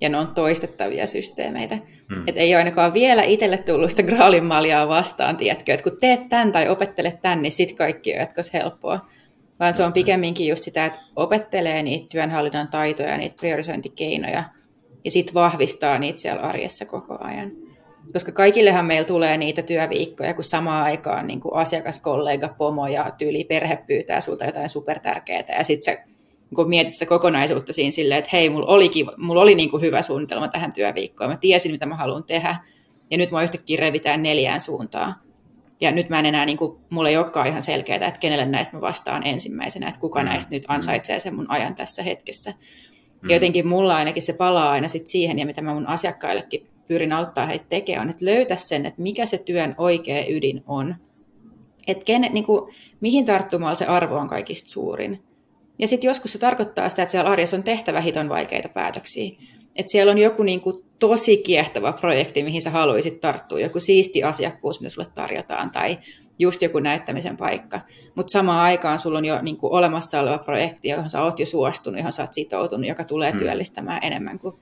[0.00, 1.78] Ja ne on toistettavia systeemeitä.
[2.08, 2.22] Mm.
[2.26, 4.48] Että ei ole ainakaan vielä itselle tullut sitä graalin
[4.88, 9.08] vastaan, tiedätkö, että kun teet tämän tai opettelet tämän, niin sit kaikki on jatkos helppoa.
[9.60, 14.44] Vaan se on pikemminkin just sitä, että opettelee niitä työnhallinnan taitoja, niitä priorisointikeinoja,
[15.04, 17.67] ja sitten vahvistaa niitä siellä arjessa koko ajan.
[18.12, 23.12] Koska kaikillehan meillä tulee niitä työviikkoja, kun samaan aikaan niin kuin asiakas, kollega, pomo ja
[23.18, 25.44] tyyli perhe pyytää sulta jotain supertärkeää.
[25.58, 26.02] Ja sitten sä
[26.54, 30.02] kun mietit sitä kokonaisuutta siinä silleen, että hei, mulla, olikin, mulla oli niin kuin hyvä
[30.02, 31.30] suunnitelma tähän työviikkoon.
[31.30, 32.56] Mä tiesin, mitä mä haluan tehdä.
[33.10, 35.14] Ja nyt mä yhtäkkiä revitään neljään suuntaan.
[35.80, 38.76] Ja nyt mä en enää, niin kuin, mulla ei olekaan ihan selkeää, että kenelle näistä
[38.76, 40.24] mä vastaan ensimmäisenä, että kuka mm.
[40.24, 42.50] näistä nyt ansaitsee sen mun ajan tässä hetkessä.
[42.50, 43.30] Mm.
[43.30, 47.12] Ja jotenkin mulla ainakin se palaa aina sit siihen, ja mitä mä mun asiakkaillekin pyrin
[47.12, 50.94] auttaa heitä tekemään, on, että löytä sen, että mikä se työn oikea ydin on.
[51.86, 55.22] Että kene, niin kuin, mihin tarttumalla se arvo on kaikista suurin.
[55.78, 59.30] Ja sitten joskus se tarkoittaa sitä, että siellä arjessa on tehtävä hiton vaikeita päätöksiä.
[59.76, 64.22] Että siellä on joku niin kuin tosi kiehtova projekti, mihin sä haluaisit tarttua, joku siisti
[64.22, 65.98] asiakkuus, mitä sulle tarjotaan, tai
[66.38, 67.80] just joku näyttämisen paikka.
[68.14, 71.46] Mutta samaan aikaan sulla on jo niin kuin olemassa oleva projekti, johon sä oot jo
[71.46, 73.38] suostunut, johon sä oot sitoutunut, joka tulee hmm.
[73.38, 74.54] työllistämään enemmän kuin,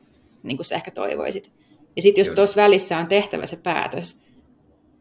[0.42, 1.52] niin kuin sä ehkä toivoisit.
[1.96, 4.20] Ja sitten jos tuossa välissä on tehtävä se päätös,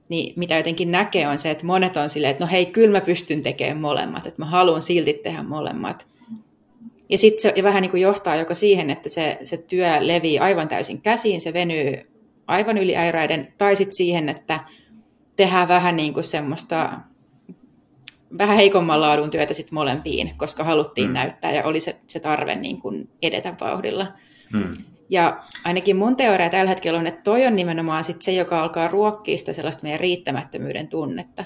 [0.10, 3.05] niin mitä jotenkin näkee on se, että monet on silleen, että no hei, kyllä mä
[3.05, 6.08] pystyn tekemään molemmat, että mä haluan silti tehdä molemmat.
[7.10, 10.67] Ja sitten se vähän niin kuin johtaa joko siihen, että se, se työ levii aivan
[10.67, 12.12] täysin käsiin, se venyy
[12.47, 14.60] aivan yli äiräiden, tai sitten siihen, että
[15.38, 16.99] tehdään vähän niin kuin semmoista
[18.38, 21.13] vähän heikomman laadun työtä sitten molempiin, koska haluttiin mm.
[21.13, 24.08] näyttää ja oli se, se tarve niin kuin edetä vauhdilla.
[24.53, 24.73] Mm.
[25.10, 28.88] Ja ainakin mun teoria tällä hetkellä on, että toi on nimenomaan sit se, joka alkaa
[28.88, 31.46] ruokkia sitä sellaista meidän riittämättömyyden tunnetta.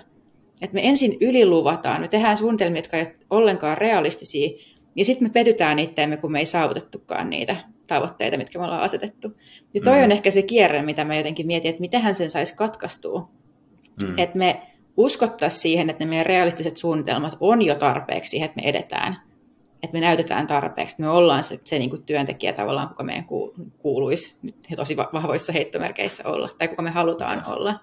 [0.62, 4.50] Että me ensin yliluvataan, me tehdään suunnitelmia, jotka eivät ole ollenkaan realistisia,
[4.96, 7.56] ja sitten me petytään itteemme, kun me ei saavutettukaan niitä.
[7.88, 9.38] tavoitteita, mitkä me ollaan asetettu.
[9.74, 10.04] Ja toi mm.
[10.04, 13.30] on ehkä se kierre, mitä mä jotenkin mietin, että miten sen saisi katkaistua.
[14.02, 14.18] Mm.
[14.18, 14.62] Että me
[14.98, 19.29] uskottaisiin siihen, että ne meidän realistiset suunnitelmat on jo tarpeeksi siihen, että me edetään.
[19.84, 23.26] Että me näytetään tarpeeksi, että me ollaan se, se niin kuin työntekijä tavallaan, kuka meidän
[23.78, 27.80] kuuluisi nyt tosi vahvoissa heittomerkeissä olla, tai kuka me halutaan olla.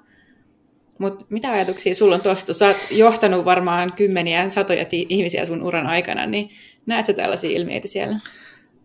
[0.98, 2.54] Mutta mitä ajatuksia sulla on tuosta?
[2.54, 6.50] Sä oot johtanut varmaan kymmeniä, satoja ti- ihmisiä sun uran aikana, niin
[6.86, 8.18] näetkö tällaisia ilmiöitä siellä?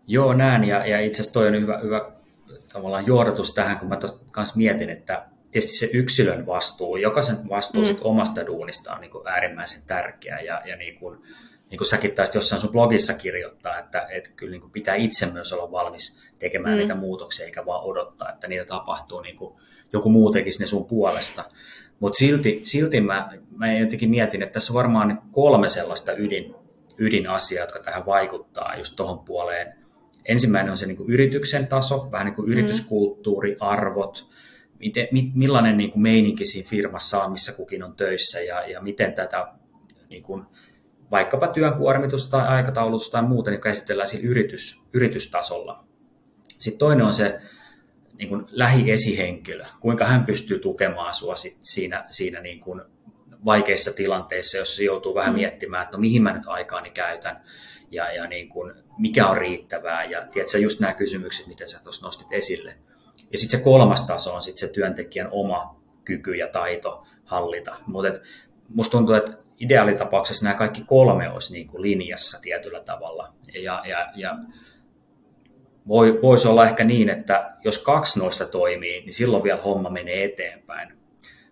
[0.06, 2.10] Joo, näen, ja, ja itse asiassa toi on hyvä, hyvä
[2.72, 3.98] tavallaan johdatus tähän, kun mä
[4.30, 7.86] kanssa mietin, että tietysti se yksilön vastuu, jokaisen vastuu mm.
[7.86, 11.18] sit omasta duunista on niin kuin äärimmäisen tärkeä, ja, ja niin kuin,
[11.72, 15.26] niin kuin säkin taisit jossain sun blogissa kirjoittaa, että, että kyllä niin kuin pitää itse
[15.26, 16.78] myös olla valmis tekemään mm.
[16.78, 19.54] niitä muutoksia, eikä vaan odottaa, että niitä tapahtuu niin kuin
[19.92, 21.44] joku muu tekisi ne sun puolesta.
[22.00, 26.54] Mutta silti, silti mä, mä jotenkin mietin, että tässä on varmaan niin kolme sellaista ydin,
[26.98, 29.74] ydinasiaa, jotka tähän vaikuttaa just tuohon puoleen.
[30.24, 32.52] Ensimmäinen on se niin kuin yrityksen taso, vähän niin kuin mm.
[32.52, 34.28] yrityskulttuuri, arvot,
[34.78, 39.12] miten, millainen niin kuin meininki siinä firmassa on, missä kukin on töissä ja, ja miten
[39.12, 39.46] tätä
[40.08, 40.46] niin kuin,
[41.12, 45.84] vaikkapa työn kuormitusta tai aikataulusta tai muuta niin käsitellään siinä yritys, yritystasolla.
[46.58, 47.40] Sitten toinen on se
[48.18, 52.82] niin kuin lähiesihenkilö, kuinka hän pystyy tukemaan sinua siinä, siinä niin kuin
[53.44, 55.36] vaikeissa tilanteissa, jos joutuu vähän mm.
[55.36, 57.44] miettimään, että no mihin mä nyt aikaani käytän
[57.90, 62.06] ja, ja niin kuin, mikä on riittävää ja tiedätkö, just nämä kysymykset, mitä sä tuossa
[62.06, 62.76] nostit esille.
[63.32, 67.76] Ja sitten se kolmas taso on sitten se työntekijän oma kyky ja taito hallita.
[67.86, 68.20] Mutta
[68.68, 73.32] musta tuntuu, että ideaalitapauksessa nämä kaikki kolme olisi niin kuin linjassa tietyllä tavalla.
[73.54, 74.38] Ja, ja, ja
[75.88, 80.24] voi, voisi olla ehkä niin, että jos kaksi noista toimii, niin silloin vielä homma menee
[80.24, 80.92] eteenpäin.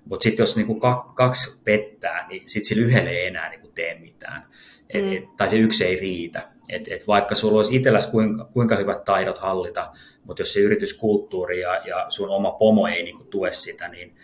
[0.04, 0.80] Mutta sitten jos niinku
[1.14, 4.42] kaksi pettää, niin sitten sillä yhdelle ei enää niinku tee mitään.
[4.90, 5.12] Et, mm.
[5.12, 6.48] et, tai se yksi ei riitä.
[6.68, 9.92] Et, et vaikka sulla olisi itselläsi kuinka, kuinka hyvät taidot hallita,
[10.24, 14.16] mutta jos se yrityskulttuuri ja, ja sun oma pomo ei niinku tue sitä, niin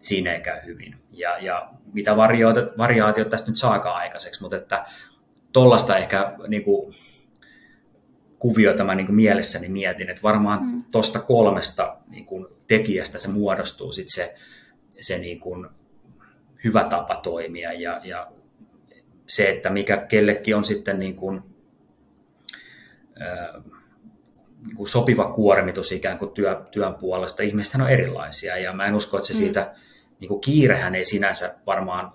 [0.00, 0.94] siinä ei käy hyvin.
[1.10, 2.16] Ja, ja mitä
[2.78, 4.84] variaatiot tästä nyt saakaan aikaiseksi, mutta että
[5.52, 6.92] tuollaista ehkä niinku,
[8.38, 10.84] kuviota mä niin kuin mielessäni mietin, että varmaan mm.
[10.90, 14.34] tuosta kolmesta niin kuin tekijästä se muodostuu sit se,
[15.00, 15.68] se niin kuin
[16.64, 18.32] hyvä tapa toimia ja, ja
[19.26, 21.42] se, että mikä kellekin on sitten niin kuin,
[23.20, 23.62] ää,
[24.66, 27.42] niin kuin sopiva kuormitus ikään kuin työ, työn puolesta.
[27.42, 29.38] Ihmisethän on erilaisia ja mä en usko, että se mm.
[29.38, 29.74] siitä,
[30.20, 32.12] niin kuin kiirehän ei sinänsä varmaan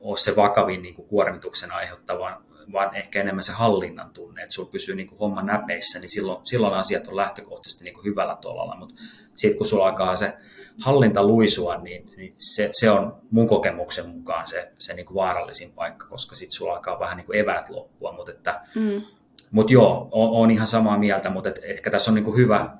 [0.00, 4.70] ole se vakavin niin kuin kuormituksen aiheuttava, vaan ehkä enemmän se hallinnan tunne, että sulla
[4.70, 8.76] pysyy niin kuin homma näpeissä, niin silloin, silloin asiat on lähtökohtaisesti niin kuin hyvällä tolalla,
[8.76, 8.94] mutta
[9.34, 10.36] sitten kun sulla alkaa se
[10.84, 15.72] hallinta luisua, niin, niin se, se, on mun kokemuksen mukaan se, se niin kuin vaarallisin
[15.72, 19.02] paikka, koska sitten sulla alkaa vähän niin kuin eväät loppua, mutta että mm.
[19.50, 22.76] Mut joo, on ihan samaa mieltä, mutta et, ehkä tässä on niin kuin hyvä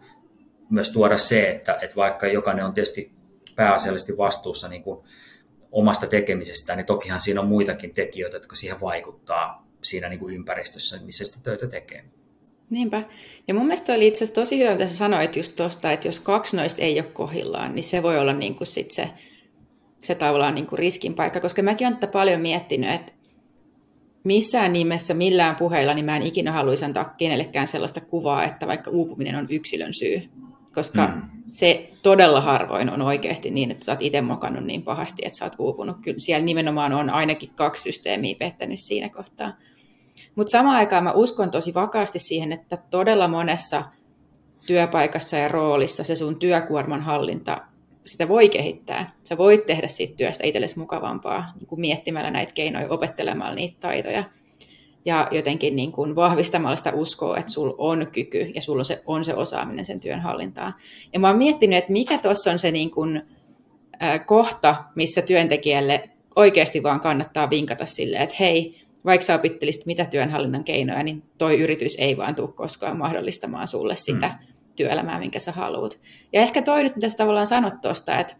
[0.70, 3.12] myös tuoda se, että, että vaikka jokainen on tietysti
[3.56, 5.00] pääasiallisesti vastuussa niin kuin
[5.72, 11.00] omasta tekemisestään, niin tokihan siinä on muitakin tekijöitä, jotka siihen vaikuttaa siinä niin kuin ympäristössä,
[11.04, 12.04] missä sitä töitä tekee.
[12.70, 13.02] Niinpä.
[13.48, 16.20] Ja mun mielestä oli itse asiassa tosi hyvä, mitä sä sanoit just tuosta, että jos
[16.20, 19.10] kaksi noista ei ole kohillaan, niin se voi olla niin kuin sit se,
[19.98, 23.12] se tavallaan niin kuin riskin paikka, koska mäkin olen tätä paljon miettinyt, että
[24.28, 28.90] missään nimessä, millään puheilla, niin mä en ikinä haluaisi antaa kenellekään sellaista kuvaa, että vaikka
[28.90, 30.22] uupuminen on yksilön syy,
[30.74, 31.22] koska mm.
[31.52, 35.44] se todella harvoin on oikeasti niin, että sä oot itse mokannut niin pahasti, että sä
[35.44, 35.96] oot uupunut.
[36.02, 39.52] Kyllä siellä nimenomaan on ainakin kaksi systeemiä pettänyt siinä kohtaa.
[40.34, 43.84] Mutta samaan aikaan mä uskon tosi vakaasti siihen, että todella monessa
[44.66, 47.60] työpaikassa ja roolissa se sun työkuorman hallinta,
[48.08, 49.12] sitä voi kehittää.
[49.22, 54.24] Sä voit tehdä siitä työstä itsellesi mukavampaa niin kuin miettimällä näitä keinoja, opettelemalla niitä taitoja
[55.04, 59.02] ja jotenkin niin kuin vahvistamalla sitä uskoa, että sulla on kyky ja sulla on se,
[59.06, 60.74] on se osaaminen sen työn hallintaan.
[61.12, 63.22] Ja mä oon miettinyt, että mikä tuossa on se niin kuin,
[64.02, 70.04] äh, kohta, missä työntekijälle oikeasti vaan kannattaa vinkata silleen, että hei, vaikka sä opittelisit mitä
[70.04, 74.57] työnhallinnan keinoja, niin toi yritys ei vaan tule koskaan mahdollistamaan sulle sitä mm.
[74.78, 75.98] Työelämää, minkä sä haluat.
[76.32, 78.34] Ja ehkä toi nyt, mitä sä tavallaan sanot tuosta, että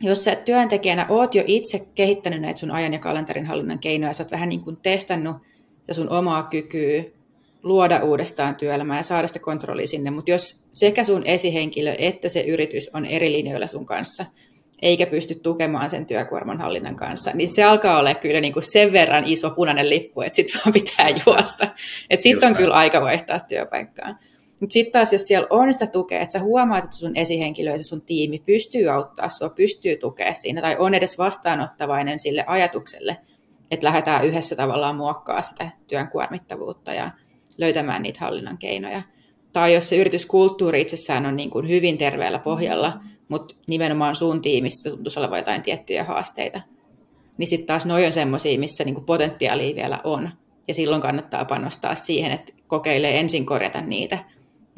[0.00, 4.22] jos sä työntekijänä oot jo itse kehittänyt näitä sun ajan ja kalenterin hallinnan keinoja, sä
[4.22, 5.36] oot vähän niin kuin testannut
[5.80, 7.04] sitä sun omaa kykyä
[7.62, 12.40] luoda uudestaan työelämää ja saada sitä kontrollia sinne, mutta jos sekä sun esihenkilö että se
[12.40, 14.26] yritys on eri linjoilla sun kanssa,
[14.82, 18.92] eikä pysty tukemaan sen työkuorman hallinnan kanssa, niin se alkaa olla kyllä niin kuin sen
[18.92, 21.68] verran iso punainen lippu, että sitten vaan pitää juosta.
[22.10, 24.18] Että sitten on kyllä aika vaihtaa työpaikkaa.
[24.60, 27.84] Mutta sitten taas, jos siellä on sitä tukea, että sä huomaat, että sun esihenkilö ja
[27.84, 33.16] sun tiimi pystyy auttaa sua, pystyy tukea siinä, tai on edes vastaanottavainen sille ajatukselle,
[33.70, 37.10] että lähdetään yhdessä tavallaan muokkaa sitä työn kuormittavuutta ja
[37.58, 39.02] löytämään niitä hallinnan keinoja,
[39.52, 44.90] tai jos se yrityskulttuuri itsessään on niin kuin hyvin terveellä pohjalla, mutta nimenomaan sun tiimissä
[44.90, 46.60] tuntuisi olevan jotain tiettyjä haasteita,
[47.38, 50.30] niin sitten taas noin on semmoisia, missä niin kuin potentiaalia vielä on.
[50.68, 54.18] Ja silloin kannattaa panostaa siihen, että kokeilee ensin korjata niitä,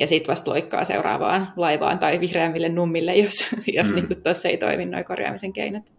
[0.02, 3.94] ja sitten vasta loikkaa seuraavaan laivaan tai vihreämmille nummille, jos, jos mm.
[3.94, 5.92] niin tuossa ei toimi noin korjaamisen keinot.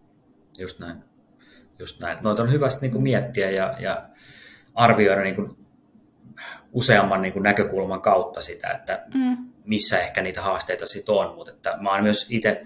[0.58, 0.96] Just näin.
[1.78, 2.18] Just näin.
[2.20, 4.08] Noita on hyvä niin miettiä ja, ja
[4.74, 5.56] arvioida niin kuin
[6.72, 9.36] useamman niin kuin näkökulman kautta sitä, että mm.
[9.64, 11.34] missä ehkä niitä haasteita sitten on.
[11.34, 12.58] Mutta että mä oon myös itse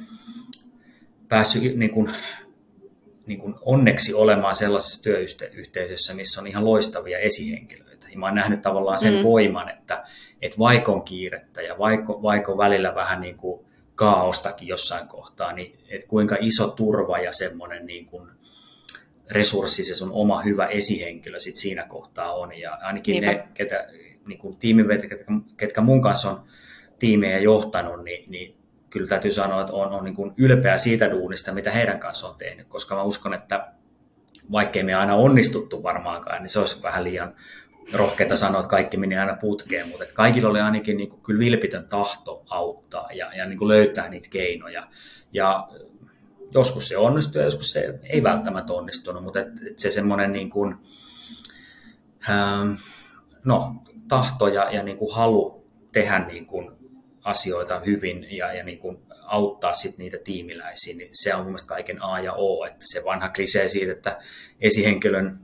[1.29, 2.11] päässyt niin kuin,
[3.27, 7.88] niin kuin onneksi olemaan sellaisessa työyhteisössä, missä on ihan loistavia esihenkilöitä.
[8.13, 9.23] Ja mä oon nähnyt tavallaan sen mm.
[9.23, 10.05] voiman, että,
[10.43, 15.53] että vaikka on kiirettä ja vaikka, vaikka on välillä vähän niin kuin kaaostakin jossain kohtaa,
[15.53, 18.31] niin että kuinka iso turva ja semmoinen niin kuin
[19.31, 22.59] resurssi se sun oma hyvä esihenkilö sit siinä kohtaa on.
[22.59, 23.33] Ja ainakin Niinpä.
[23.33, 23.87] ne ketä,
[24.27, 26.43] niin kuin tiimivetä, ketkä, ketkä mun kanssa on
[26.99, 28.57] tiimejä johtanut, niin, niin
[28.91, 32.39] kyllä täytyy sanoa, että on, on niin kuin ylpeä siitä duunista, mitä heidän kanssa on
[32.39, 33.73] tehnyt, koska mä uskon, että
[34.53, 37.35] vaikkei me aina onnistuttu varmaankaan, niin se olisi vähän liian
[37.93, 41.39] rohkeita sanoa, että kaikki meni aina putkeen, mutta että kaikilla oli ainakin niin kuin kyllä
[41.39, 44.89] vilpitön tahto auttaa ja, ja niin kuin löytää niitä keinoja.
[45.33, 45.69] Ja
[46.55, 50.51] joskus se onnistuu ja joskus se ei välttämättä onnistunut, mutta et, et se semmoinen niin
[50.51, 50.77] kuin,
[52.31, 52.73] ähm,
[53.45, 53.75] no,
[54.09, 56.71] tahto ja, ja niin kuin halu tehdä niin kuin
[57.23, 62.03] asioita hyvin ja, ja niin kuin auttaa sit niitä tiimiläisiä, niin se on mielestäni kaiken
[62.03, 62.65] A ja O.
[62.65, 64.19] Että se vanha klisee siitä, että
[64.61, 65.39] esihenkilön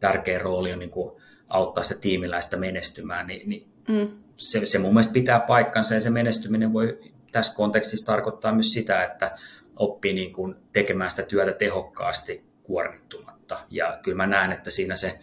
[0.00, 1.21] tärkeä rooli on niin kuin
[1.52, 4.08] auttaa sitä tiimiläistä menestymään, niin, niin mm.
[4.36, 9.04] se, se mun mielestä pitää paikkansa ja se menestyminen voi tässä kontekstissa tarkoittaa myös sitä,
[9.04, 9.36] että
[9.76, 13.58] oppii niin kuin tekemään sitä työtä tehokkaasti kuormittumatta.
[13.70, 15.18] Ja kyllä mä näen, että siinä se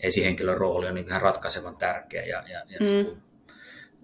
[0.00, 2.86] esihenkilön rooli on niin ihan ratkaisevan tärkeä ja, ja, ja mm.
[2.86, 3.22] Niin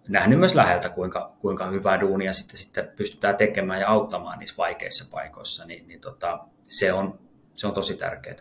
[0.08, 5.08] nähnyt myös läheltä, kuinka, kuinka hyvää duunia sitten, sitten pystytään tekemään ja auttamaan niissä vaikeissa
[5.10, 7.18] paikoissa, niin, niin tota, se, on,
[7.54, 8.36] se on tosi tärkeää.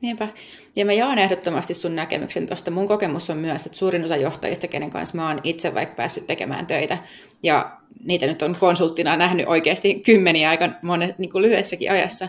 [0.00, 0.28] Niinpä.
[0.76, 2.70] Ja mä jaan ehdottomasti sun näkemyksen tuosta.
[2.70, 6.26] Mun kokemus on myös, että suurin osa johtajista, kenen kanssa mä oon itse vaikka päässyt
[6.26, 6.98] tekemään töitä,
[7.42, 12.28] ja niitä nyt on konsulttina nähnyt oikeasti kymmeniä aika monet, niin kuin lyhyessäkin ajassa,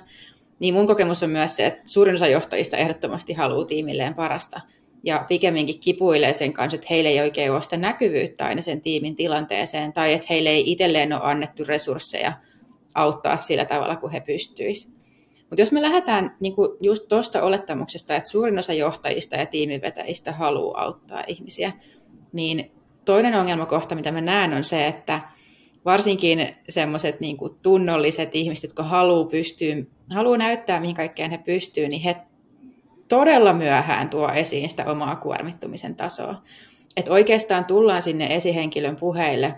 [0.59, 4.61] niin mun kokemus on myös se, että suurin osa johtajista ehdottomasti haluaa tiimilleen parasta.
[5.03, 9.15] Ja pikemminkin kipuilee sen kanssa, että heille ei oikein ole sitä näkyvyyttä aina sen tiimin
[9.15, 12.33] tilanteeseen, tai että heille ei itselleen ole annettu resursseja
[12.95, 15.00] auttaa sillä tavalla, kuin he pystyisivät.
[15.51, 20.31] Mutta jos me lähdetään niin kuin just tuosta olettamuksesta, että suurin osa johtajista ja tiimivetäjistä
[20.31, 21.71] haluaa auttaa ihmisiä,
[22.33, 22.71] niin
[23.05, 25.21] toinen ongelmakohta, mitä mä näen, on se, että
[25.85, 29.75] varsinkin semmoiset niin tunnolliset ihmiset, jotka haluaa, pystyä,
[30.15, 32.15] haluaa näyttää, mihin kaikkeen he pystyvät, niin he
[33.07, 36.41] todella myöhään tuo esiin sitä omaa kuormittumisen tasoa.
[36.97, 39.53] Et oikeastaan tullaan sinne esihenkilön puheille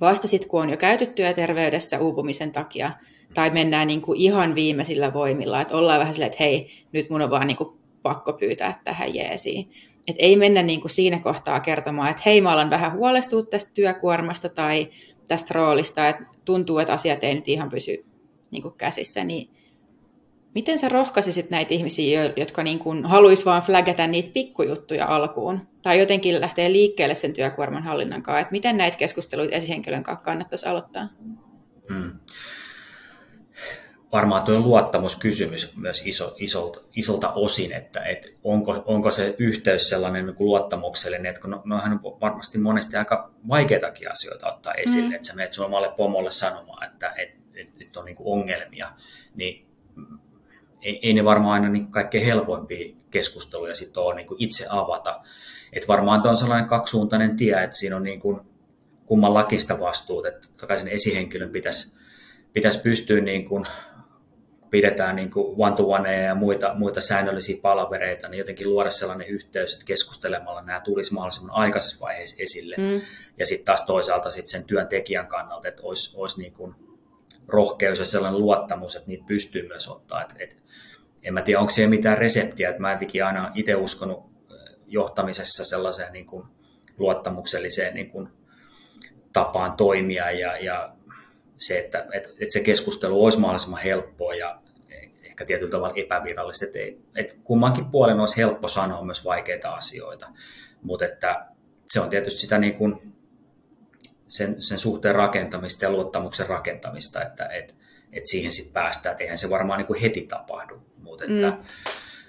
[0.00, 2.90] vasta sitten, kun on jo käyty työterveydessä uupumisen takia,
[3.34, 7.22] tai mennään niin kuin ihan viimeisillä voimilla, että ollaan vähän silleen, että hei, nyt mun
[7.22, 9.70] on vaan niin kuin pakko pyytää tähän jeesiin.
[10.08, 13.70] Et ei mennä niin kuin siinä kohtaa kertomaan, että hei, mä olen vähän huolestunut tästä
[13.74, 14.88] työkuormasta tai
[15.28, 18.04] tästä roolista, että tuntuu, että asiat ei nyt ihan pysy
[18.50, 19.50] niin kuin käsissä, niin
[20.54, 25.98] miten sä rohkaisisit näitä ihmisiä, jotka niin kuin haluaisi vaan flagata niitä pikkujuttuja alkuun, tai
[25.98, 31.08] jotenkin lähteä liikkeelle sen työkuorman hallinnan kanssa, että miten näitä keskusteluita esihenkilön kanssa kannattaisi aloittaa?
[31.88, 32.12] Hmm
[34.14, 40.26] varmaan tuo luottamuskysymys myös iso, isolta, isolta osin, että, että onko, onko se yhteys sellainen
[40.26, 41.62] niin kuin luottamuksellinen, että kun no,
[42.04, 45.14] on varmasti monesti aika vaikeitakin asioita ottaa esille, mm.
[45.14, 48.92] että sä menet sun omalle pomolle sanomaan, että että että, että on niin kuin ongelmia,
[49.34, 49.66] niin
[50.82, 55.20] ei, ei ne varmaan aina niin kaikkein helpoimpia keskusteluja sit ole niin kuin itse avata.
[55.72, 58.40] Että varmaan tuo on sellainen kaksisuuntainen tie, että siinä on niin kuin
[59.06, 61.96] kumman lakista vastuut, että totta sen esihenkilön pitäisi,
[62.52, 63.66] pitäisi pystyä niin kuin
[64.70, 69.84] pidetään niin kuin one-to-one ja muita, muita säännöllisiä palavereita, niin jotenkin luoda sellainen yhteys, että
[69.84, 72.74] keskustelemalla nämä tulisi mahdollisimman aikaisessa vaiheessa esille.
[72.78, 73.00] Mm.
[73.38, 76.74] Ja sitten taas toisaalta sit sen työntekijän kannalta, että olisi, olisi niin kuin
[77.48, 80.22] rohkeus ja sellainen luottamus, että niitä pystyy myös ottaa.
[80.22, 80.56] Et, et,
[81.22, 84.34] en mä tiedä, onko siellä mitään reseptiä, että mä en aina itse uskonut
[84.86, 86.46] johtamisessa sellaiseen niin kuin
[86.98, 88.28] luottamukselliseen niin kuin
[89.32, 90.93] tapaan toimia ja, ja
[91.56, 94.60] se, että, että, että se keskustelu olisi mahdollisimman helppoa ja
[95.34, 100.28] ehkä tietyllä tavalla epävirallista, että, ei, että kummankin puolen olisi helppo sanoa myös vaikeita asioita,
[100.82, 101.46] mutta että
[101.86, 103.14] se on tietysti sitä niin kuin
[104.28, 107.76] sen, sen suhteen rakentamista ja luottamuksen rakentamista, että et,
[108.12, 111.56] et siihen sitten päästään, että eihän se varmaan niin kuin heti tapahdu, mutta että, mm.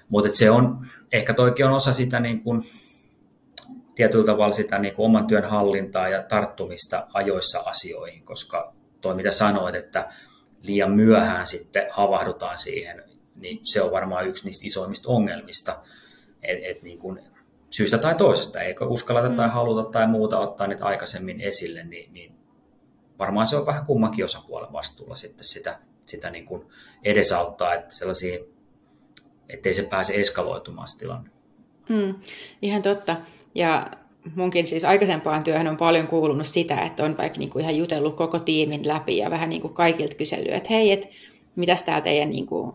[0.08, 2.62] mutta että se on, ehkä toikin on osa sitä niin kuin
[3.94, 8.75] tietyllä tavalla sitä niin kuin oman työn hallintaa ja tarttumista ajoissa asioihin, koska
[9.06, 10.08] toi mitä sanoit, että
[10.62, 13.02] liian myöhään sitten havahdutaan siihen,
[13.36, 15.82] niin se on varmaan yksi niistä isoimmista ongelmista,
[16.42, 17.20] että et niin kuin
[17.70, 19.52] syystä tai toisesta, eikö uskalleta tai mm.
[19.52, 22.34] haluta tai muuta ottaa niitä aikaisemmin esille, niin, niin
[23.18, 26.66] varmaan se on vähän kummankin osapuolen vastuulla sitten sitä, sitä niin kuin
[27.04, 28.38] edesauttaa, että sellaisia,
[29.48, 31.30] ettei se pääse eskaloitumaan se tilanne.
[31.88, 32.14] Mm,
[32.62, 33.16] ihan totta.
[33.54, 33.90] Ja
[34.34, 38.16] munkin siis aikaisempaan työhön on paljon kuulunut sitä, että on vaikka niin kuin ihan jutellut
[38.16, 41.08] koko tiimin läpi ja vähän niin kuin kaikilta kysellyt, että hei, että
[41.56, 42.72] mitäs tämä teidän niin kuin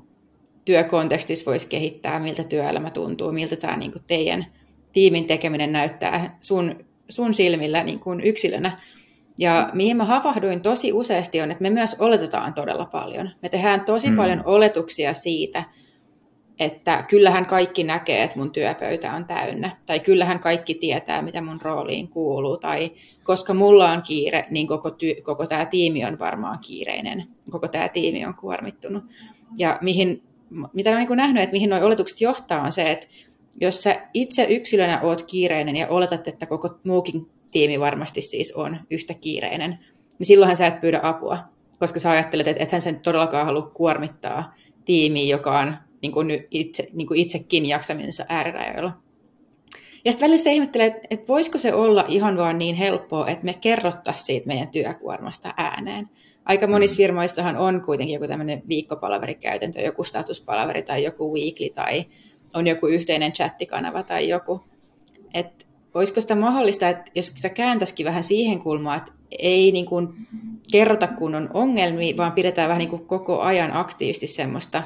[0.66, 4.46] työkontekstissa voisi kehittää, miltä työelämä tuntuu, miltä tämä niin kuin teidän
[4.94, 6.76] tiimin tekeminen näyttää sun,
[7.10, 8.80] sun silmillä niin kuin yksilönä.
[9.38, 13.30] Ja mihin mä havahduin tosi useasti on, että me myös oletetaan todella paljon.
[13.42, 14.16] Me tehdään tosi mm.
[14.16, 15.64] paljon oletuksia siitä,
[16.62, 21.62] että kyllähän kaikki näkee, että mun työpöytä on täynnä, tai kyllähän kaikki tietää, mitä mun
[21.62, 22.92] rooliin kuuluu, tai
[23.24, 27.90] koska mulla on kiire, niin koko, ty- koko tämä tiimi on varmaan kiireinen, koko tämä
[27.90, 29.04] tiimi on kuormittunut.
[29.58, 30.24] Ja mihin,
[30.74, 33.08] mitä olen niin nähnyt, että mihin nuo oletukset johtaa, on se, että
[33.62, 38.78] jos sä itse yksilönä oot kiireinen ja oletat, että koko muukin tiimi varmasti siis on
[38.90, 39.80] yhtä kiireinen,
[40.20, 41.40] niin silloinhan sä et pyydä apua,
[41.80, 44.54] koska sä ajattelet, että ethän sen todellakaan halua kuormittaa
[44.86, 48.92] tiimiä, joka on niin kuin itse, niin kuin itsekin jaksamisensa äärirajoilla.
[50.06, 53.54] Ja sitten välillä ihmettelee, että, että voisiko se olla ihan vaan niin helppoa, että me
[53.62, 56.10] kerrottaisiin siitä meidän työkuormasta ääneen.
[56.46, 56.98] Aika monissa mm.
[56.98, 62.06] firmoissahan on kuitenkin joku tämmöinen viikkopalaverikäytäntö, joku statuspalaveri tai joku weekly tai
[62.54, 64.62] on joku yhteinen chattikanava tai joku.
[65.34, 70.08] Että olisiko sitä mahdollista, että jos sitä kääntäisikin vähän siihen kulmaan, että ei niin kuin
[70.72, 74.84] kerrota kun on ongelmia, vaan pidetään vähän niin kuin koko ajan aktiivisesti semmoista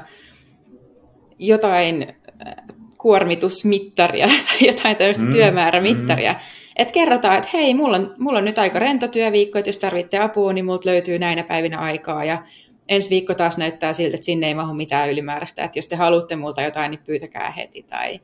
[1.38, 2.06] jotain
[2.46, 2.54] äh,
[2.98, 6.32] kuormitusmittaria tai jotain tämmöistä mm, työmäärämittaria.
[6.32, 6.38] Mm.
[6.76, 10.18] Että kerrotaan, että hei, mulla on, mulla on nyt aika rento työviikko, että jos tarvitte
[10.18, 12.24] apua, niin multa löytyy näinä päivinä aikaa.
[12.24, 12.42] Ja
[12.88, 15.64] ensi viikko taas näyttää siltä, että sinne ei mahu mitään ylimääräistä.
[15.64, 17.82] Että jos te haluatte multa jotain, niin pyytäkää heti.
[17.82, 18.20] Tai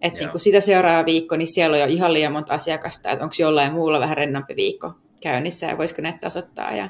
[0.00, 3.24] että niin kuin sitä seuraava viikko, niin siellä on jo ihan liian monta asiakasta, että
[3.24, 6.76] onko jollain muulla vähän rennompi viikko käynnissä ja voisiko ne tasoittaa.
[6.76, 6.88] Ja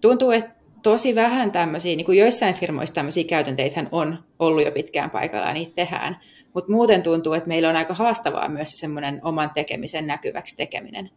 [0.00, 5.10] tuntuu, että tosi vähän tämmöisiä, niin kuin joissain firmoissa tämmöisiä käytänteitä on ollut jo pitkään
[5.10, 6.16] paikalla ja niitä tehdään.
[6.54, 11.10] Mutta muuten tuntuu, että meillä on aika haastavaa myös se semmoinen oman tekemisen näkyväksi tekeminen.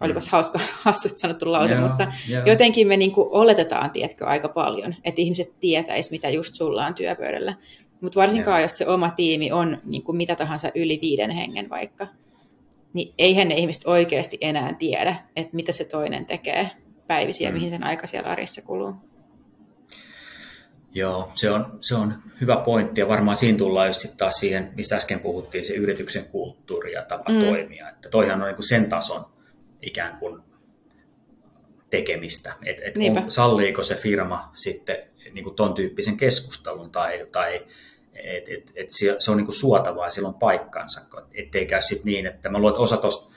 [0.00, 0.30] Olipas mm.
[0.30, 2.46] hauska, hassut sanottu lause, yeah, mutta yeah.
[2.46, 6.94] jotenkin me niin kuin oletetaan, tiedätkö, aika paljon, että ihmiset tietäis, mitä just sulla on
[6.94, 7.54] työpöydällä.
[8.00, 8.64] Mutta varsinkaan, yeah.
[8.64, 12.06] jos se oma tiimi on niin kuin mitä tahansa yli viiden hengen vaikka,
[12.92, 16.70] niin eihän ne ihmiset oikeasti enää tiedä, että mitä se toinen tekee
[17.12, 17.54] päivisiä, mm.
[17.54, 18.94] mihin sen aika siellä arjessa kuluu.
[20.94, 24.72] Joo, se on, se on hyvä pointti ja varmaan siinä tullaan just sit taas siihen,
[24.76, 27.38] mistä äsken puhuttiin, se yrityksen kulttuuri ja tapa mm.
[27.40, 27.88] toimia.
[27.88, 29.26] Että toihan on niin kuin sen tason
[29.82, 30.42] ikään kuin
[31.90, 32.94] tekemistä, että et
[33.28, 34.96] salliiko se firma sitten
[35.32, 37.66] niin kuin ton tyyppisen keskustelun tai, tai
[38.14, 41.00] et, et, et se on niin kuin suotavaa silloin paikkansa,
[41.34, 43.32] ettei käy sitten niin, että mä luulen, että osa tuosta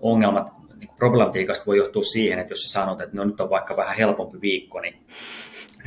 [0.00, 3.76] ongelmat niin problematiikasta voi johtua siihen, että jos sä sanot, että no nyt on vaikka
[3.76, 5.06] vähän helpompi viikko, niin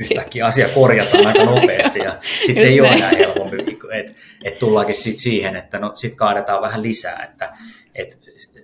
[0.00, 3.90] yhtäkkiä asia korjataan aika nopeasti ja sitten ei ole enää helpompi viikko.
[3.90, 4.12] Että
[4.44, 7.24] et tullaankin sit siihen, että no, sitten kaadetaan vähän lisää.
[7.24, 7.56] Että,
[7.94, 8.18] et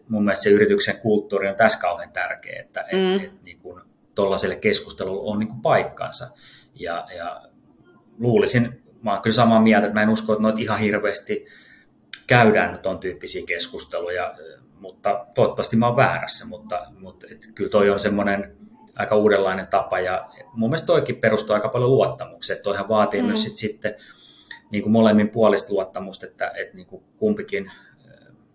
[0.09, 3.17] mun mielestä se yrityksen kulttuuri on tässä kauhean tärkeä, että mm.
[3.17, 3.83] et, et, niin kun,
[4.15, 6.31] tuollaiselle keskustelulle on niin kuin paikkansa.
[6.75, 7.43] Ja, ja
[8.19, 11.47] luulisin, mä oon kyllä samaa mieltä, että mä en usko, että noita ihan hirveästi
[12.27, 14.35] käydään tuon tyyppisiä keskusteluja
[14.81, 18.57] mutta toivottavasti mä oon väärässä, mutta, mutta et kyllä toi on semmoinen
[18.97, 23.27] aika uudenlainen tapa ja mun mielestä toikin perustuu aika paljon luottamukseen, että toihan vaatii mm.
[23.27, 23.95] myös sit, sitten
[24.71, 27.71] niin kuin molemmin puolista luottamusta, että, että niin kuin kumpikin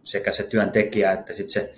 [0.03, 1.73] sekä se työntekijä että sitten se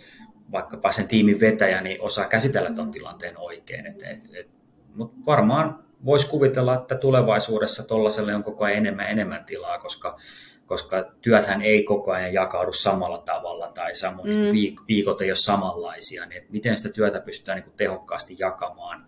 [0.52, 3.86] vaikkapa sen tiimin vetäjä niin osaa käsitellä tuon tilanteen oikein.
[3.86, 4.50] Et, et, et,
[4.96, 10.18] mutta varmaan voisi kuvitella, että tulevaisuudessa tuollaiselle on koko ajan enemmän enemmän tilaa, koska
[10.66, 14.54] koska työthän ei koko ajan jakaudu samalla tavalla tai samoin mm.
[14.54, 19.08] niin viikot ei ole samanlaisia, niin että miten sitä työtä pystytään niin kuin tehokkaasti jakamaan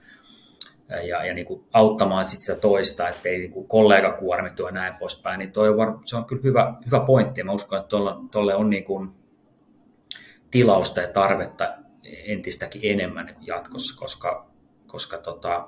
[0.90, 4.96] ja, ja niin kuin auttamaan sit sitä toista, ettei niin kuin kollega kuormittu ja näin
[5.00, 7.90] poispäin, niin toi on var, se on kyllä hyvä, hyvä pointti mä uskon, että
[8.32, 9.10] tuolle on niin kuin
[10.52, 14.50] tilausta ja tarvetta entistäkin enemmän niin jatkossa, koska,
[14.88, 15.68] koska tota,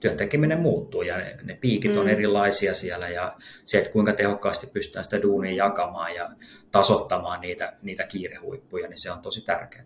[0.00, 1.98] työn tekeminen muuttuu ja ne, ne piikit mm.
[1.98, 6.30] on erilaisia siellä ja se, että kuinka tehokkaasti pystytään sitä duunia jakamaan ja
[6.70, 9.84] tasottamaan niitä, niitä kiirehuippuja, niin se on tosi tärkeää.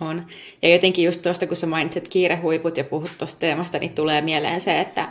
[0.00, 0.26] On.
[0.62, 4.60] Ja jotenkin just tuosta, kun sä mainitsit kiirehuiput ja puhut tuosta teemasta, niin tulee mieleen
[4.60, 5.08] se, että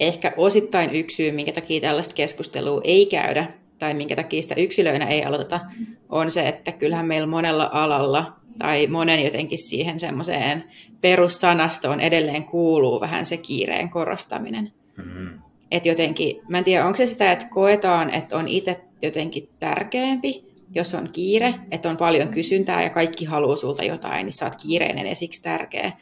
[0.00, 5.08] ehkä osittain yksi syy, minkä takia tällaista keskustelua ei käydä, tai minkä takia sitä yksilöinä
[5.08, 5.60] ei aloiteta,
[6.08, 10.64] on se, että kyllähän meillä monella alalla tai monen jotenkin siihen semmoiseen
[11.00, 14.72] perussanastoon edelleen kuuluu vähän se kiireen korostaminen.
[14.96, 15.28] Mm-hmm.
[15.70, 20.40] Että jotenkin, mä en tiedä, onko se sitä, että koetaan, että on itse jotenkin tärkeämpi,
[20.74, 24.56] jos on kiire, että on paljon kysyntää ja kaikki haluaa sulta jotain, niin sä oot
[24.62, 25.92] kiireinen ja siksi tärkeä.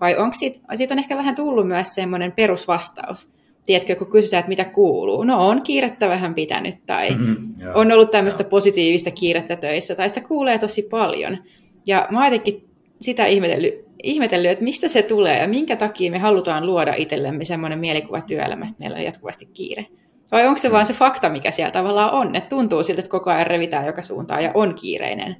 [0.00, 3.32] Vai onko siitä, siitä on ehkä vähän tullut myös semmoinen perusvastaus,
[3.66, 5.24] tiedätkö, kun kysytään, että mitä kuuluu.
[5.24, 8.50] No on kiirettä vähän pitänyt tai mm-hmm, on ollut tämmöistä joo.
[8.50, 11.38] positiivista kiirettä töissä tai sitä kuulee tosi paljon.
[11.86, 12.70] Ja mä jotenkin
[13.00, 17.78] sitä ihmetellyt, ihmetellyt, että mistä se tulee ja minkä takia me halutaan luoda itsellemme semmoinen
[17.78, 19.86] mielikuva työelämästä, meillä on jatkuvasti kiire.
[20.32, 23.30] Vai onko se vaan se fakta, mikä siellä tavallaan on, että tuntuu siltä, että koko
[23.30, 25.36] ajan revitään joka suuntaan ja on kiireinen.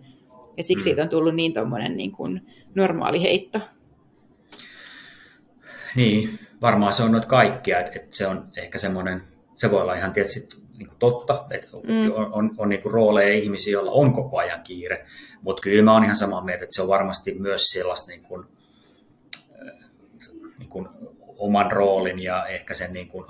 [0.57, 3.61] Ja siksi siitä on tullut niin tuommoinen niin kuin normaali heitto.
[5.97, 6.29] Niin,
[6.61, 9.23] varmaan se on noita kaikkia, että, että se on ehkä semmoinen,
[9.57, 12.13] se voi olla ihan tietysti niin kuin totta, että mm.
[12.15, 15.07] on, on, on niin kuin rooleja ihmisiä, joilla on koko ajan kiire,
[15.43, 18.47] mutta kyllä mä oon ihan samaa mieltä, että se on varmasti myös sellaista niin kuin,
[19.67, 19.91] äh,
[20.59, 20.89] niin kuin
[21.37, 23.27] oman roolin ja ehkä sen niin kuin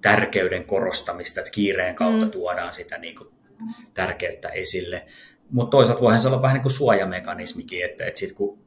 [0.00, 2.30] tärkeyden korostamista, että kiireen kautta mm.
[2.30, 3.28] tuodaan sitä niin kuin
[3.94, 5.06] tärkeyttä esille.
[5.50, 8.58] Mutta toisaalta voihan se olla vähän niin kuin suojamekanismikin, että, että sit kun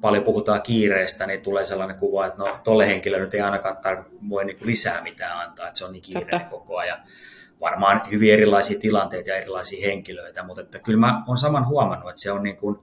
[0.00, 4.28] paljon puhutaan kiireestä, niin tulee sellainen kuva, että no tolle henkilölle nyt ei ainakaan tar-
[4.28, 6.50] voi niin kuin lisää mitään antaa, että se on niin kiireinen Totta.
[6.50, 6.98] koko ajan.
[7.60, 12.22] Varmaan hyvin erilaisia tilanteita ja erilaisia henkilöitä, mutta että kyllä mä olen saman huomannut, että
[12.22, 12.78] se on niin kuin,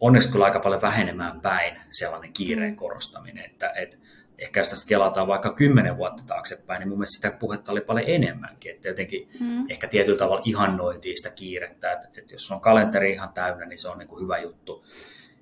[0.00, 2.76] onneksi kyllä aika paljon vähenemään päin sellainen kiireen mm.
[2.76, 3.96] korostaminen, että, että
[4.38, 8.08] ehkä jos tästä kelataan vaikka kymmenen vuotta taaksepäin, niin mun mielestä sitä puhetta oli paljon
[8.08, 9.64] enemmänkin, että jotenkin mm.
[9.70, 13.88] ehkä tietyllä tavalla ihannointiin sitä kiirettä, että, että jos on kalenteri ihan täynnä, niin se
[13.88, 14.84] on niin kuin hyvä juttu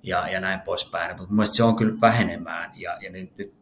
[0.03, 1.17] ja, ja näin poispäin.
[1.19, 3.55] Mutta mun se on kyllä vähenemään ja, ja nyt, nyt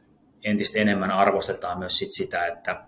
[0.44, 2.82] entistä enemmän arvostetaan myös sit sitä, että,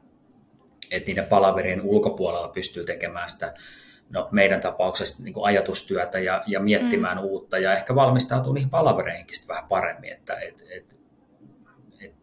[0.91, 3.55] että niiden palaverien ulkopuolella pystyy tekemään sitä
[4.11, 7.25] no, meidän tapauksessa niin kuin ajatustyötä ja, ja miettimään mm.
[7.25, 10.97] uutta ja ehkä valmistautuu niihin palavereihinkin vähän paremmin, että et, et,
[12.01, 12.15] et,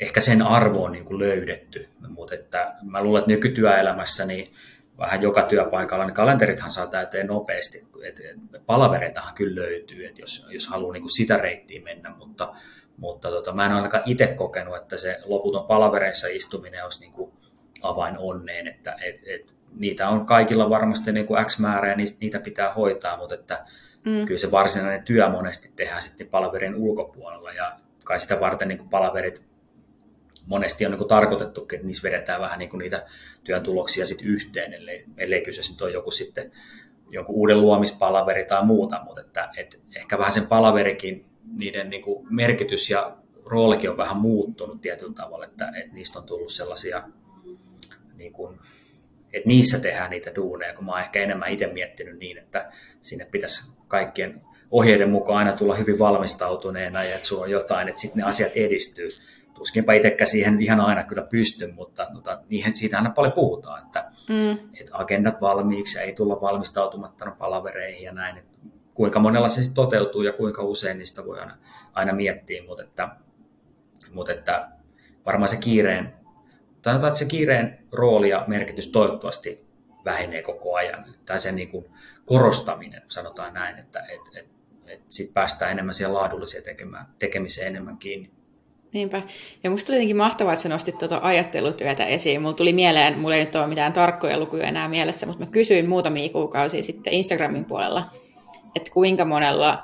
[0.00, 4.54] ehkä sen arvo on niin kuin löydetty, mutta että mä luulen, että nykytyöelämässä niin
[4.98, 7.86] vähän joka työpaikalla, niin kalenterithan saa täyteen nopeasti.
[8.04, 12.54] Et, et, palavereitahan kyllä löytyy, että jos, jos haluaa niin kuin sitä reittiä mennä, mutta,
[12.96, 17.32] mutta tota, mä en ainakaan itse kokenut, että se loputon palavereissa istuminen olisi niin kuin
[17.82, 22.40] avain onneen, että et, et, niitä on kaikilla varmasti niin kuin X määrä ja niitä
[22.40, 23.64] pitää hoitaa, mutta että
[24.04, 24.26] mm.
[24.26, 28.90] kyllä se varsinainen työ monesti tehdään sitten palaverin ulkopuolella ja kai sitä varten niin kuin
[28.90, 29.42] palaverit
[30.48, 33.06] monesti on niin kuin tarkoitettu, että niissä vedetään vähän niin kuin niitä
[33.44, 36.52] työn tuloksia sitten yhteen, ellei, ellei kyseessä on joku sitten
[37.10, 41.26] jonkun uuden luomispalaveri tai muuta, mutta että, että ehkä vähän sen palaverikin,
[41.56, 46.26] niiden niin kuin merkitys ja roolikin on vähän muuttunut tietyllä tavalla, että, että niistä on
[46.26, 47.02] tullut sellaisia,
[48.14, 48.58] niin kuin,
[49.32, 52.72] että niissä tehdään niitä duuneja, kun mä oon ehkä enemmän itse miettinyt niin, että
[53.02, 54.40] sinne pitäisi kaikkien
[54.70, 58.52] ohjeiden mukaan aina tulla hyvin valmistautuneena ja että sulla on jotain, että sitten ne asiat
[58.54, 59.08] edistyy
[59.58, 64.10] tuskinpa itsekään siihen ihan aina kyllä pysty, mutta mutta niihin, siitä aina paljon puhutaan, että,
[64.28, 64.58] mm.
[64.80, 68.38] että agendat valmiiksi ja ei tulla valmistautumatta palavereihin ja näin.
[68.38, 68.50] Että
[68.94, 71.56] kuinka monella se sitten toteutuu ja kuinka usein niistä voi aina,
[71.92, 73.08] aina miettiä, mutta että,
[74.12, 74.68] mutta että
[75.26, 76.14] varmaan se kiireen,
[76.84, 79.66] sanotaan, että se kiireen rooli ja merkitys toivottavasti
[80.04, 81.84] vähenee koko ajan, tai sen niin kuin
[82.24, 87.98] korostaminen, sanotaan näin, että että että että sitten päästään enemmän siihen laadulliseen tekemään, tekemiseen enemmän
[87.98, 88.30] kiinni.
[88.92, 89.22] Niinpä.
[89.64, 92.42] Ja musta oli jotenkin mahtavaa, että sä nostit tuota ajattelutyötä esiin.
[92.42, 95.88] Mulla tuli mieleen, mulla ei nyt ole mitään tarkkoja lukuja enää mielessä, mutta mä kysyin
[95.88, 98.04] muutamia kuukausia sitten Instagramin puolella,
[98.76, 99.82] että kuinka monella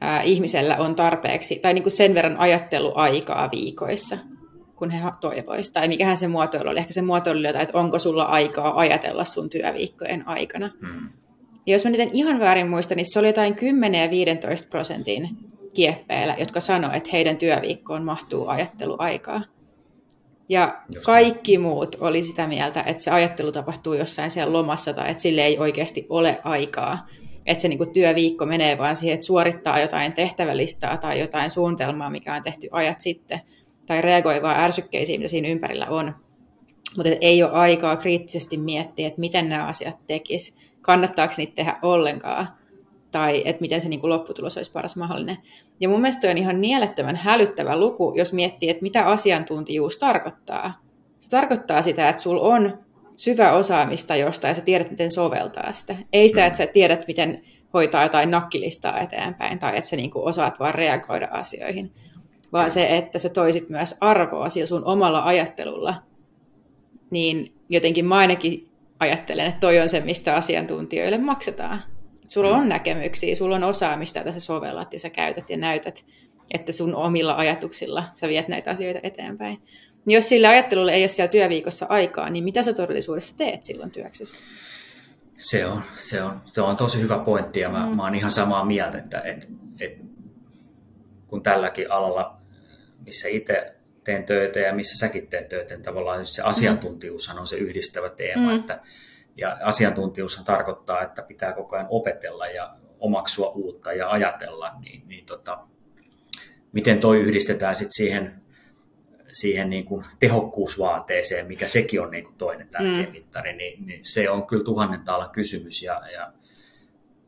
[0.00, 4.18] ää, ihmisellä on tarpeeksi, tai niin kuin sen verran ajatteluaikaa viikoissa,
[4.76, 5.74] kun he toivoisivat.
[5.74, 6.78] Tai mikähän se muotoilu oli.
[6.78, 10.70] Ehkä se muotoilu oli että onko sulla aikaa ajatella sun työviikkojen aikana.
[10.80, 11.08] Hmm.
[11.66, 14.68] Ja jos mä nyt en ihan väärin muista, niin se oli jotain 10 ja 15
[14.70, 15.28] prosentin
[15.76, 19.42] kieppeillä, jotka sanoo, että heidän työviikkoon mahtuu ajatteluaikaa.
[20.48, 25.22] Ja kaikki muut oli sitä mieltä, että se ajattelu tapahtuu jossain siellä lomassa tai että
[25.22, 27.06] sille ei oikeasti ole aikaa.
[27.46, 32.10] Että se niin kuin työviikko menee vaan siihen, että suorittaa jotain tehtävälistaa tai jotain suunnitelmaa,
[32.10, 33.40] mikä on tehty ajat sitten,
[33.86, 36.14] tai reagoi vaan ärsykkeisiin, mitä siinä ympärillä on.
[36.96, 42.48] Mutta ei ole aikaa kriittisesti miettiä, että miten nämä asiat tekis, kannattaako niitä tehdä ollenkaan,
[43.10, 45.38] tai että miten se niin kuin lopputulos olisi paras mahdollinen.
[45.80, 50.80] Ja mun mielestä on ihan mielettömän hälyttävä luku, jos miettii, että mitä asiantuntijuus tarkoittaa.
[51.20, 52.78] Se tarkoittaa sitä, että sulla on
[53.16, 55.96] syvä osaamista jostain ja sä tiedät, miten soveltaa sitä.
[56.12, 57.42] Ei sitä, että sä tiedät, miten
[57.74, 61.92] hoitaa jotain nakkilistaa eteenpäin tai että sä niin osaat vaan reagoida asioihin.
[62.52, 65.94] Vaan se, että sä toisit myös arvoa sillä sun omalla ajattelulla
[67.10, 68.68] niin jotenkin mä ainakin
[69.00, 71.82] ajattelen, että toi on se, mistä asiantuntijoille maksetaan.
[72.28, 72.68] Sulla on mm.
[72.68, 76.04] näkemyksiä, sulla on osaamista, jota sä sovellat ja sä käytät ja näytät,
[76.54, 79.62] että sun omilla ajatuksilla sä viet näitä asioita eteenpäin.
[80.04, 83.90] Niin jos sillä ajattelulla ei ole siellä työviikossa aikaa, niin mitä sä todellisuudessa teet silloin
[83.90, 84.36] työksessä?
[85.38, 87.96] Se on, se on, se on tosi hyvä pointti ja mä, mm.
[87.96, 89.46] mä oon ihan samaa mieltä, että, että,
[89.80, 90.04] että
[91.26, 92.36] kun tälläkin alalla,
[93.04, 93.74] missä itse
[94.04, 98.50] teen töitä ja missä säkin teet töitä, niin tavallaan se asiantuntijuushan on se yhdistävä teema,
[98.50, 98.58] mm.
[98.58, 98.80] että
[99.36, 105.26] ja asiantuntijuushan tarkoittaa, että pitää koko ajan opetella ja omaksua uutta ja ajatella, niin, niin
[105.26, 105.58] tota,
[106.72, 108.42] miten toi yhdistetään sitten siihen,
[109.32, 113.12] siihen niin kuin tehokkuusvaateeseen, mikä sekin on niin kuin toinen tärkeä mm.
[113.12, 116.32] mittari, niin, niin se on kyllä tuhannen taalan kysymys ja, ja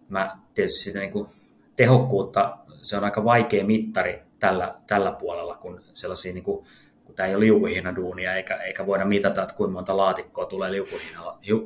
[0.09, 1.29] mä tietysti sitä niin kuin
[1.77, 6.67] tehokkuutta, se on aika vaikea mittari tällä, tällä puolella, kun sellaisia niin kuin
[7.19, 10.71] tämä ei ole liukuhinaduunia, eikä, eikä voida mitata, että kuinka monta laatikkoa tulee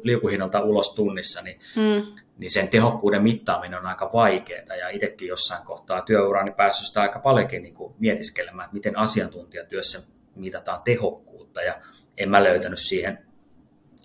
[0.03, 2.13] liukuhinalta ulos tunnissa, niin, mm.
[2.39, 4.77] niin sen tehokkuuden mittaaminen on aika vaikeaa.
[4.77, 10.03] Ja itsekin jossain kohtaa työurani päässyt sitä aika paljonkin niin kuin mietiskelemään, että miten asiantuntijatyössä
[10.35, 11.63] mitataan tehokkuutta.
[11.63, 11.75] Ja
[12.17, 13.19] en mä löytänyt siihen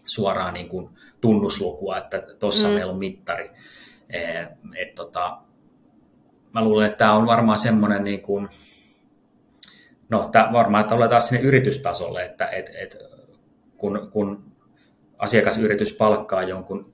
[0.06, 0.90] suoraan niin kuin
[1.22, 2.74] tunnuslukua, että tuossa mm.
[2.74, 3.52] meillä on mittari.
[4.10, 5.38] Et, et, tota,
[6.54, 8.50] mä luulen, että tämä on varmaan semmoinen niin kuin,
[10.10, 12.98] No, tämä varmaan, ollaan taas sinne yritystasolle, että et, et,
[13.78, 14.52] kun, kun
[15.18, 16.94] asiakasyritys palkkaa jonkun,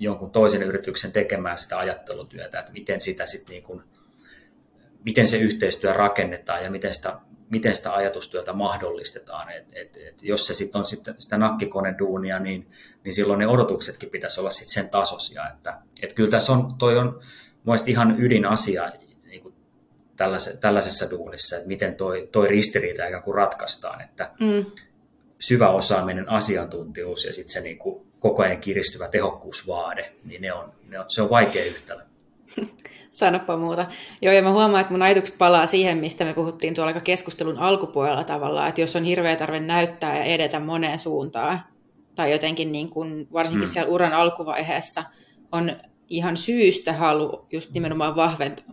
[0.00, 3.82] jonkun toisen yrityksen tekemään sitä ajattelutyötä, että miten, sitä sit niin kuin,
[5.04, 7.16] miten se yhteistyö rakennetaan ja miten sitä,
[7.50, 9.50] miten sitä ajatustyötä mahdollistetaan.
[9.50, 12.70] Et, et, et jos se sitten on sit sitä nakkikoneduunia, niin,
[13.04, 15.48] niin silloin ne odotuksetkin pitäisi olla sit sen tasoisia.
[15.48, 17.20] Että, et kyllä tässä on, toi on
[17.86, 18.92] ihan ydinasia,
[20.22, 24.66] tällaisessa, tällaisessa duunissa, että miten toi, toi ristiriita ikään kuin ratkaistaan, että mm.
[25.38, 30.72] syvä osaaminen, asiantuntijuus ja sitten se niin kuin koko ajan kiristyvä tehokkuusvaade, niin ne on,
[30.88, 32.02] ne on, se on vaikea yhtälö.
[33.10, 33.86] Sanoppa muuta.
[34.22, 38.24] Joo, ja mä huomaan, että mun ajatukset palaa siihen, mistä me puhuttiin tuolla keskustelun alkupuolella
[38.24, 41.60] tavallaan, että jos on hirveä tarve näyttää ja edetä moneen suuntaan,
[42.14, 43.72] tai jotenkin niin kuin, varsinkin mm.
[43.72, 45.04] siellä uran alkuvaiheessa,
[45.52, 45.76] on
[46.12, 48.16] ihan syystä halu just nimenomaan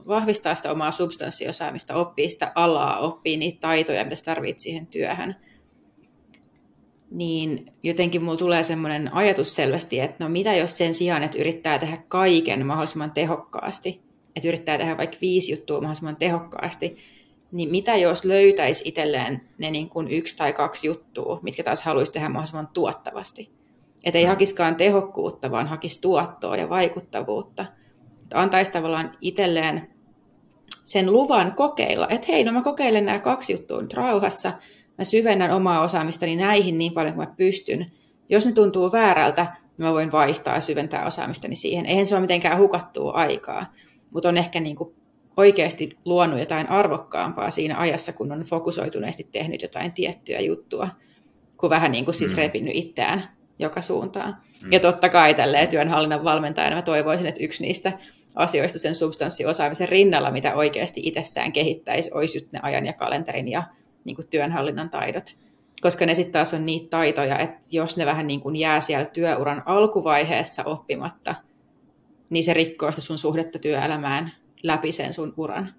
[0.08, 5.36] vahvistaa sitä omaa substanssiosaamista, oppii sitä alaa, oppii niitä taitoja, mitä tarvitsee siihen työhön.
[7.12, 11.80] Niin jotenkin mulla tulee semmoinen ajatus selvästi, että no mitä jos sen sijaan, että yrittää
[11.80, 14.02] tehdä kaiken mahdollisimman tehokkaasti,
[14.36, 16.98] että yrittää tehdä vaikka viisi juttua mahdollisimman tehokkaasti,
[17.52, 22.12] niin mitä jos löytäisi itselleen ne niin kuin yksi tai kaksi juttua, mitkä taas haluaisi
[22.12, 23.59] tehdä mahdollisimman tuottavasti.
[24.04, 24.30] Että ei mm.
[24.30, 27.66] hakiskaan tehokkuutta, vaan hakisi tuottoa ja vaikuttavuutta.
[28.24, 29.90] Että antaisi tavallaan itselleen
[30.86, 34.52] sen luvan kokeilla, että hei, no mä kokeilen nämä kaksi juttua nyt rauhassa,
[34.98, 37.92] mä syvennän omaa osaamistani näihin niin paljon kuin mä pystyn.
[38.30, 41.86] Jos ne tuntuu väärältä, niin mä voin vaihtaa ja syventää osaamistani siihen.
[41.86, 43.74] Eihän se ole mitenkään hukattua aikaa,
[44.10, 44.96] mutta on ehkä niin kuin
[45.38, 50.90] oikeasti luonut jotain arvokkaampaa siinä ajassa, kun on fokusoituneesti tehnyt jotain tiettyä juttua,
[51.58, 52.38] kuin vähän niin kuin siis mm.
[52.38, 54.38] repinyt itseään joka suuntaan.
[54.64, 54.72] Mm.
[54.72, 57.92] Ja totta kai tälleen työnhallinnan valmentajana mä toivoisin, että yksi niistä
[58.36, 63.64] asioista sen substanssiosaamisen rinnalla, mitä oikeasti itsessään kehittäisi, olisi just ne ajan ja kalenterin ja
[64.04, 65.36] niin kuin työnhallinnan taidot.
[65.82, 69.06] Koska ne sitten taas on niitä taitoja, että jos ne vähän niin kuin jää siellä
[69.06, 71.36] työuran alkuvaiheessa oppimatta,
[72.30, 74.32] niin se rikkoo sitä sun suhdetta työelämään
[74.64, 75.74] läpi sen sun uran.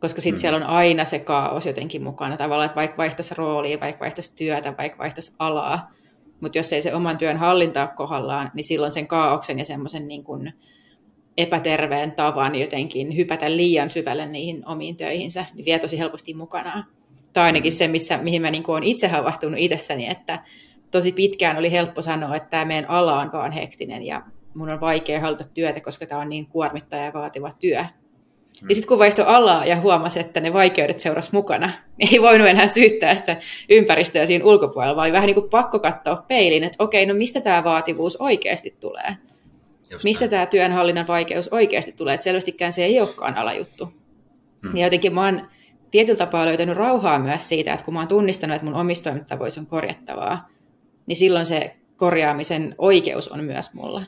[0.00, 0.40] Koska sitten mm.
[0.40, 2.36] siellä on aina se kaos jotenkin mukana.
[2.36, 5.92] Tavallaan, että vaikka vaihtaisi roolia, vaikka vaihtaisi työtä, vaikka vaihtaisi alaa,
[6.44, 10.08] mutta jos ei se oman työn hallinta ole kohdallaan, niin silloin sen kaauksen ja semmoisen
[10.08, 10.52] niin kuin
[11.36, 16.84] epäterveen tavan jotenkin hypätä liian syvälle niihin omiin töihinsä, niin vie tosi helposti mukanaan.
[17.32, 17.76] Tai ainakin mm.
[17.76, 20.44] se, missä, mihin mä niin kuin olen itse havahtunut itsessäni, että
[20.90, 24.22] tosi pitkään oli helppo sanoa, että tämä meidän ala on vaan hektinen ja
[24.54, 27.84] mun on vaikea hallita työtä, koska tämä on niin kuormittaja ja vaativa työ.
[28.62, 28.68] Mm.
[28.68, 32.48] Ja sitten kun vaihtoi alaa ja huomasi, että ne vaikeudet seurasi mukana, niin ei voinut
[32.48, 33.36] enää syyttää sitä
[33.70, 37.40] ympäristöä siinä ulkopuolella, vaan oli vähän niin kuin pakko katsoa peiliin, että okei, no mistä
[37.40, 39.16] tämä vaativuus oikeasti tulee?
[39.90, 42.14] Just mistä tämä työnhallinnan vaikeus oikeasti tulee?
[42.14, 43.92] Että selvästikään se ei olekaan alajuttu.
[44.62, 44.76] Hmm.
[44.76, 45.48] Ja jotenkin mä oon
[45.90, 49.66] tietyllä tapaa löytänyt rauhaa myös siitä, että kun mä oon tunnistanut, että mun omistoimintatavoissa on
[49.66, 50.48] korjattavaa,
[51.06, 54.02] niin silloin se korjaamisen oikeus on myös mulla.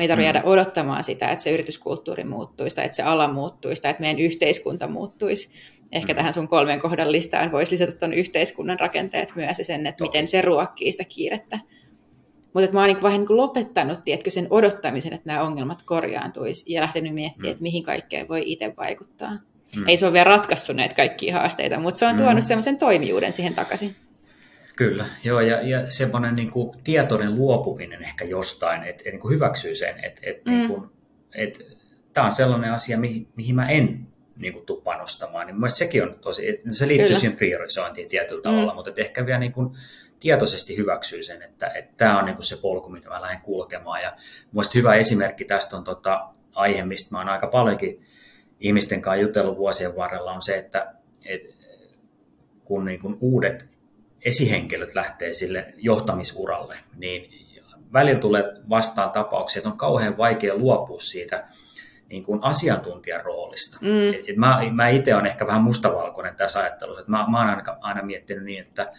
[0.00, 3.82] Me ei tarvitse jäädä odottamaan sitä, että se yrityskulttuuri muuttuisi tai että se ala muuttuisi
[3.82, 5.50] tai että meidän yhteiskunta muuttuisi.
[5.92, 6.16] Ehkä mm.
[6.16, 10.08] tähän sun kolmen kohdan listaan voisi lisätä tuon yhteiskunnan rakenteet myös ja sen, että Toki.
[10.08, 11.58] miten se ruokkii sitä kiirettä.
[12.54, 16.80] Mutta mä oon niin vähän niin lopettanut tiedätkö, sen odottamisen, että nämä ongelmat korjaantuisi ja
[16.80, 17.52] lähtenyt miettimään, mm.
[17.52, 19.30] että mihin kaikkeen voi itse vaikuttaa.
[19.76, 19.88] Mm.
[19.88, 22.48] Ei se ole vielä ratkaissut näitä kaikkia haasteita, mutta se on tuonut mm.
[22.48, 23.96] semmoisen toimijuuden siihen takaisin.
[24.80, 29.74] Kyllä, joo, ja, ja semmoinen niin kuin tietoinen luopuminen ehkä jostain, että et, niin hyväksyy
[29.74, 30.52] sen, että et, mm.
[30.52, 30.90] niin kuin,
[31.34, 31.58] et,
[32.12, 34.06] tämä on sellainen asia, mihin, mihin mä en
[34.36, 37.20] niin kuin, tuu panostamaan, niin mielestäni sekin on tosi, se liittyy Kyllä.
[37.20, 38.76] siihen priorisointiin tietyllä tavalla, mm.
[38.76, 39.76] mutta ehkä vielä niin kuin,
[40.20, 44.02] tietoisesti hyväksyy sen, että, että tämä on niin kuin se polku, mitä mä lähden kulkemaan.
[44.02, 44.16] Ja
[44.52, 48.04] mielestäni hyvä esimerkki tästä on tota, aihe, mistä mä oon aika paljonkin
[48.60, 51.48] ihmisten kanssa jutellut vuosien varrella, on se, että, että
[52.64, 53.69] kun niin kuin uudet
[54.22, 57.40] esihenkilöt lähtee sille johtamisuralle, niin
[57.92, 61.48] välillä tulee vastaan tapauksia, että on kauhean vaikea luopua siitä
[62.08, 63.78] niin kuin asiantuntijan roolista.
[63.80, 64.08] Mm.
[64.08, 67.48] Et, et mä, mä itse olen ehkä vähän mustavalkoinen tässä ajattelussa, että mä, mä oon
[67.48, 68.92] aina, aina miettinyt niin, että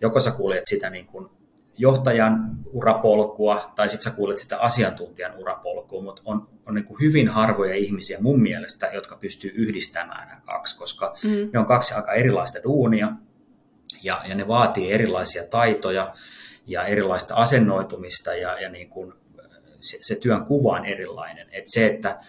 [0.00, 1.28] joko sä kuljet sitä niin kuin
[1.78, 7.28] johtajan urapolkua tai sitten sä kuulet sitä asiantuntijan urapolkua, mutta on, on niin kuin hyvin
[7.28, 11.50] harvoja ihmisiä mun mielestä, jotka pystyy yhdistämään nämä kaksi, koska mm.
[11.52, 13.12] ne on kaksi aika erilaista duunia
[14.02, 16.14] ja, ja ne vaatii erilaisia taitoja
[16.66, 19.12] ja erilaista asennoitumista ja, ja niin kuin
[19.80, 21.46] se, se työn kuva on erilainen.
[21.52, 22.20] Et se, että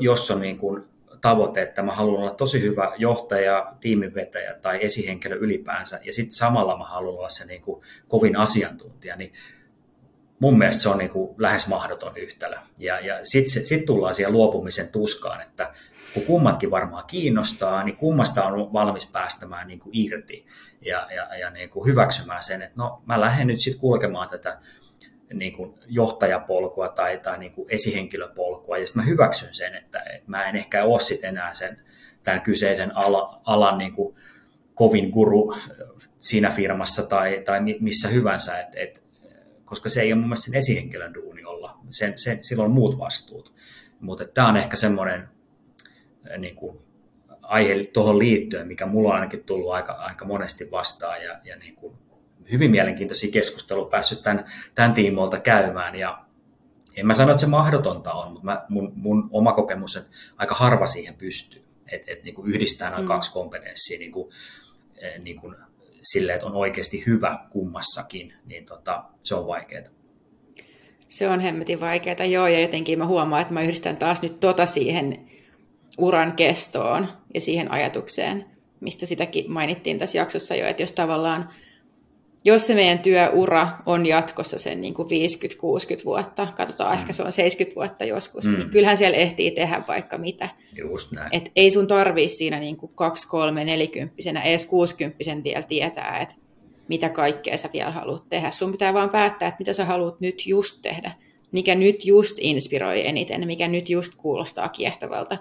[0.00, 0.84] jos on niin kuin
[1.20, 6.78] tavoite, että mä haluan olla tosi hyvä johtaja, tiiminvetäjä tai esihenkilö ylipäänsä, ja sitten samalla
[6.78, 9.32] mä haluan olla se niin kuin kovin asiantuntija, niin
[10.40, 12.56] mun mielestä se on niin kuin lähes mahdoton yhtälö.
[12.78, 15.72] Ja, ja sitten sit tullaan siihen luopumisen tuskaan, että
[16.14, 20.46] kun kummatkin varmaan kiinnostaa, niin kummasta on valmis päästämään niin kuin irti
[20.80, 24.58] ja, ja, ja niin kuin hyväksymään sen, että no mä lähden nyt sitten kulkemaan tätä
[25.32, 30.30] niin kuin johtajapolkua tai, tai niin kuin esihenkilöpolkua, ja sitten mä hyväksyn sen, että, että
[30.30, 31.80] mä en ehkä ole sitten enää sen,
[32.22, 34.16] tämän kyseisen ala, alan niin kuin
[34.74, 35.54] kovin guru
[36.18, 39.02] siinä firmassa tai, tai missä hyvänsä, et, et,
[39.68, 42.98] koska se ei ole mun mielestä sen esihenkilön duuni olla, sen, sen, sillä on muut
[42.98, 43.54] vastuut.
[44.00, 45.28] Mutta tämä on ehkä semmoinen
[46.38, 46.78] niin kuin,
[47.42, 51.74] aihe tuohon liittyen, mikä mulla on ainakin tullut aika, aika monesti vastaan ja, ja niin
[51.74, 51.98] kuin,
[52.50, 54.44] hyvin mielenkiintoisia keskusteluja päässyt tämän,
[54.74, 56.24] tämän tiimoilta käymään ja
[56.96, 60.54] en mä sano, että se mahdotonta on, mutta mä, mun, mun oma kokemus, että aika
[60.54, 63.08] harva siihen pystyy, että et, niin yhdistää nämä mm.
[63.08, 64.32] kaksi kompetenssia niin kuin,
[64.96, 65.56] eh, niin kuin,
[66.02, 69.84] sille, että on oikeasti hyvä kummassakin, niin tota, se on vaikeaa.
[71.08, 74.66] Se on hemmetin vaikeaa, joo, ja jotenkin mä huomaan, että mä yhdistän taas nyt tota
[74.66, 75.28] siihen
[75.98, 78.44] uran kestoon ja siihen ajatukseen,
[78.80, 81.50] mistä sitäkin mainittiin tässä jaksossa jo, että jos tavallaan
[82.48, 85.08] jos se meidän työura on jatkossa sen niin kuin
[86.00, 87.00] 50-60 vuotta, katsotaan mm.
[87.00, 88.60] ehkä se on 70 vuotta joskus, niin mm.
[88.60, 90.48] niin kyllähän siellä ehtii tehdä vaikka mitä.
[90.76, 91.28] Just näin.
[91.32, 96.34] Et ei sun tarvii siinä niin kuin 2, 3, 40 edes 60 vielä tietää, että
[96.88, 98.50] mitä kaikkea sä vielä haluat tehdä.
[98.50, 101.12] Sun pitää vaan päättää, että mitä sä haluat nyt just tehdä,
[101.52, 105.38] mikä nyt just inspiroi eniten, mikä nyt just kuulostaa kiehtovalta.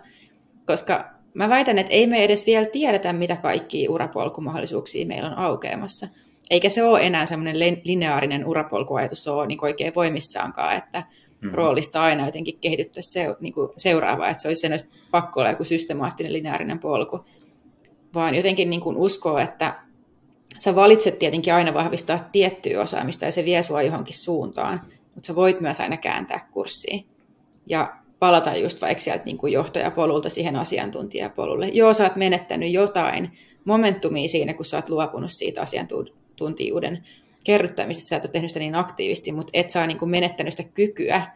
[0.66, 6.08] Koska mä väitän, että ei me edes vielä tiedetä, mitä kaikkia urapolkumahdollisuuksia meillä on aukeamassa
[6.50, 11.04] eikä se ole enää semmoinen lineaarinen urapolkuajatus ole niin oikein voimissaankaan, että
[11.42, 11.52] mm.
[11.52, 15.64] roolista aina jotenkin kehityttäisiin se, niin seuraavaa, että se olisi sen olisi pakko olla joku
[15.64, 17.26] systemaattinen lineaarinen polku,
[18.14, 19.80] vaan jotenkin niin kuin uskoo, että
[20.60, 24.82] sä valitset tietenkin aina vahvistaa tiettyä osaamista ja se vie sua johonkin suuntaan,
[25.16, 27.06] mutta sä voit myös aina kääntää kurssiin
[27.66, 31.68] ja palata just vaikka sieltä niin kuin johtajapolulta siihen asiantuntijapolulle.
[31.68, 33.32] Joo, sä oot menettänyt jotain
[33.66, 35.62] momentumia siinä, kun sä oot luopunut siitä
[36.38, 37.04] asiantuntijapolulle tuntijuuden
[37.44, 40.70] kerryttämisestä, sä et ole tehnyt sitä niin aktiivisesti, mutta et saa niin kuin menettänyt sitä
[40.74, 41.28] kykyä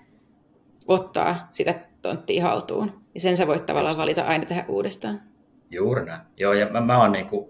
[0.88, 3.02] ottaa sitä tonttia haltuun.
[3.16, 5.22] Ja sen sä voit tavallaan valita aina tehdä uudestaan.
[5.72, 6.22] Juuri näin.
[6.38, 7.50] Joo, ja mä, mä oon niin kuin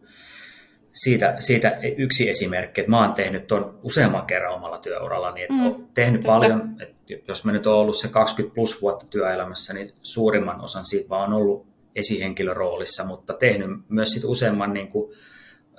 [0.93, 5.54] siitä, siitä yksi esimerkki, että mä oon tehnyt tuon useamman kerran omalla työuralla, niin että
[5.54, 6.32] mm, oon tehnyt totta.
[6.32, 10.86] paljon, että jos mä nyt oon ollut se 20 plus vuotta työelämässä, niin suurimman osan
[10.86, 15.14] siitä vaan on ollut esihenkilöroolissa, mutta tehnyt myös sit useamman niin kuin,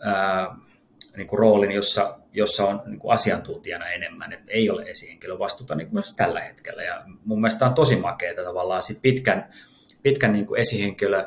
[0.00, 0.56] ää,
[1.16, 5.90] niin kuin roolin, jossa, jossa on niin kuin asiantuntijana enemmän, että ei ole esihenkilövastuuta niin
[5.90, 6.82] kuin tällä hetkellä.
[6.82, 9.52] Ja mun mielestä on tosi makeaa tavallaan sit pitkän,
[10.02, 11.24] pitkän niin kuin esihenkilö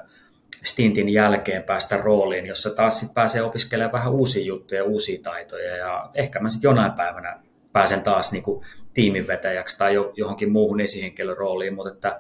[0.64, 6.10] stintin jälkeen päästä rooliin, jossa taas sit pääsee opiskelemaan vähän uusia juttuja, uusia taitoja ja
[6.14, 7.40] ehkä mä sitten jonain päivänä
[7.72, 12.20] pääsen taas niin kuin tiiminvetäjäksi tai johonkin muuhun esihenkilörooliin, mutta että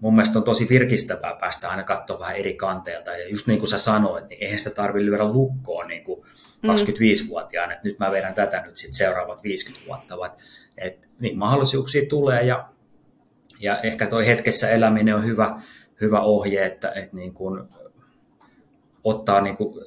[0.00, 3.10] mun mielestä on tosi virkistävää päästä aina katsoa vähän eri kanteelta.
[3.10, 6.26] Ja just niin kuin sä sanoit, niin eihän sitä tarvitse lyödä lukkoon niin kuin
[6.66, 10.30] 25-vuotiaana, että nyt mä vedän tätä nyt sit seuraavat 50 vuotta, vaan
[10.78, 12.68] että niin mahdollisuuksia tulee ja,
[13.60, 15.62] ja ehkä toi hetkessä eläminen on hyvä,
[16.00, 17.62] hyvä ohje, että, että niin kuin
[19.04, 19.84] ottaa niin kuin,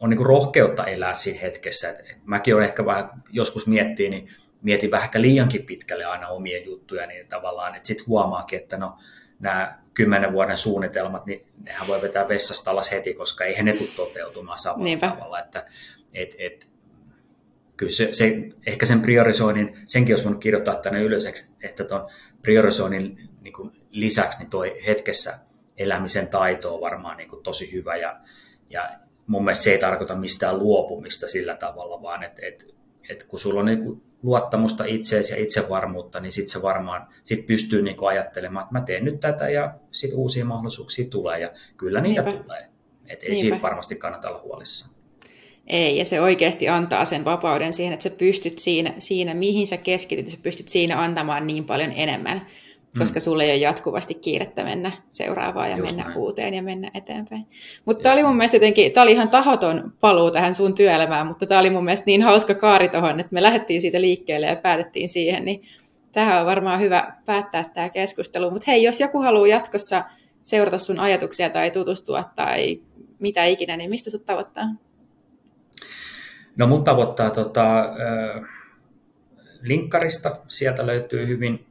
[0.00, 1.90] on niin kuin rohkeutta elää siinä hetkessä.
[1.90, 4.28] että mäkin olen ehkä vähän joskus miettii, niin
[4.62, 8.98] mietin vähän liiankin pitkälle aina omia juttuja, niin tavallaan, että sitten huomaakin, että no
[9.40, 13.88] nämä kymmenen vuoden suunnitelmat, niin nehän voi vetää vessasta alas heti, koska ei ne tule
[13.96, 15.08] toteutumaan samalla Niinpä.
[15.08, 15.40] tavalla.
[15.40, 15.66] Että,
[16.14, 16.68] et, et,
[17.76, 18.34] kyllä se, se,
[18.66, 21.26] ehkä sen priorisoinnin, senkin olisi voinut kirjoittaa tänne ylös,
[21.62, 22.08] että tuon
[22.42, 25.38] priorisoinnin niin kuin lisäksi niin toi hetkessä
[25.76, 28.20] elämisen taito on varmaan niin kuin tosi hyvä ja,
[28.70, 28.90] ja
[29.26, 32.74] mun mielestä se ei tarkoita mistään luopumista sillä tavalla, vaan että et,
[33.08, 37.46] et kun sulla on niin kuin luottamusta itseesi ja itsevarmuutta, niin sitten se varmaan sit
[37.46, 41.50] pystyy niin kuin ajattelemaan, että mä teen nyt tätä ja sitten uusia mahdollisuuksia tulee ja
[41.76, 42.42] kyllä niitä Niinpä.
[42.42, 42.68] tulee.
[43.06, 43.40] Et ei Niinpä.
[43.40, 44.94] siitä varmasti kannata olla huolissaan.
[45.66, 49.76] Ei, ja se oikeasti antaa sen vapauden siihen, että sä pystyt siinä, siinä mihin sä
[49.76, 52.46] keskityt, sä pystyt siinä antamaan niin paljon enemmän,
[52.98, 53.22] koska mm.
[53.22, 56.18] sulle ei ole jatkuvasti kiirettä mennä seuraavaan ja Just mennä näin.
[56.18, 57.46] uuteen ja mennä eteenpäin.
[57.84, 61.46] Mutta tämä oli mun mielestä jotenkin, tämä oli ihan tahoton paluu tähän sun työelämään, mutta
[61.46, 65.08] tämä oli mun mielestä niin hauska kaari tuohon, että me lähdettiin siitä liikkeelle ja päätettiin
[65.08, 65.62] siihen, niin
[66.12, 68.50] tähän on varmaan hyvä päättää tämä keskustelu.
[68.50, 70.04] Mutta hei, jos joku haluaa jatkossa
[70.44, 72.82] seurata sun ajatuksia tai tutustua tai
[73.18, 74.64] mitä ikinä, niin mistä sut tavoittaa?
[76.56, 78.42] No mut tavoittaa tota, äh,
[79.62, 81.67] linkkarista, sieltä löytyy hyvin,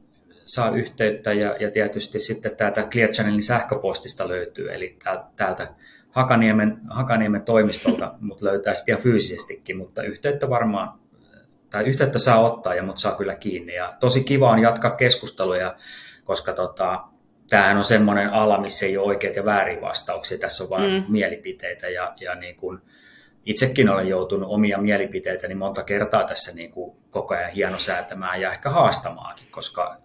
[0.48, 4.96] saa yhteyttä ja, ja tietysti sitten täältä Clear Channelin sähköpostista löytyy, eli
[5.36, 5.74] täältä
[6.10, 10.98] Hakaniemen, Hakaniemen toimistolta, mutta löytää sitten ihan fyysisestikin, mutta yhteyttä varmaan,
[11.70, 13.74] tai yhteyttä saa ottaa ja mut saa kyllä kiinni.
[13.74, 15.74] Ja tosi kiva on jatkaa keskusteluja,
[16.24, 17.04] koska tota,
[17.50, 21.04] tämähän on semmoinen ala, missä ei ole oikeita ja väärin vastauksia, tässä on vain mm.
[21.08, 22.78] mielipiteitä ja, ja niin kuin,
[23.44, 28.70] itsekin olen joutunut omia mielipiteitäni monta kertaa tässä niin kuin koko ajan hienosäätämään ja ehkä
[28.70, 29.96] haastamaakin, koska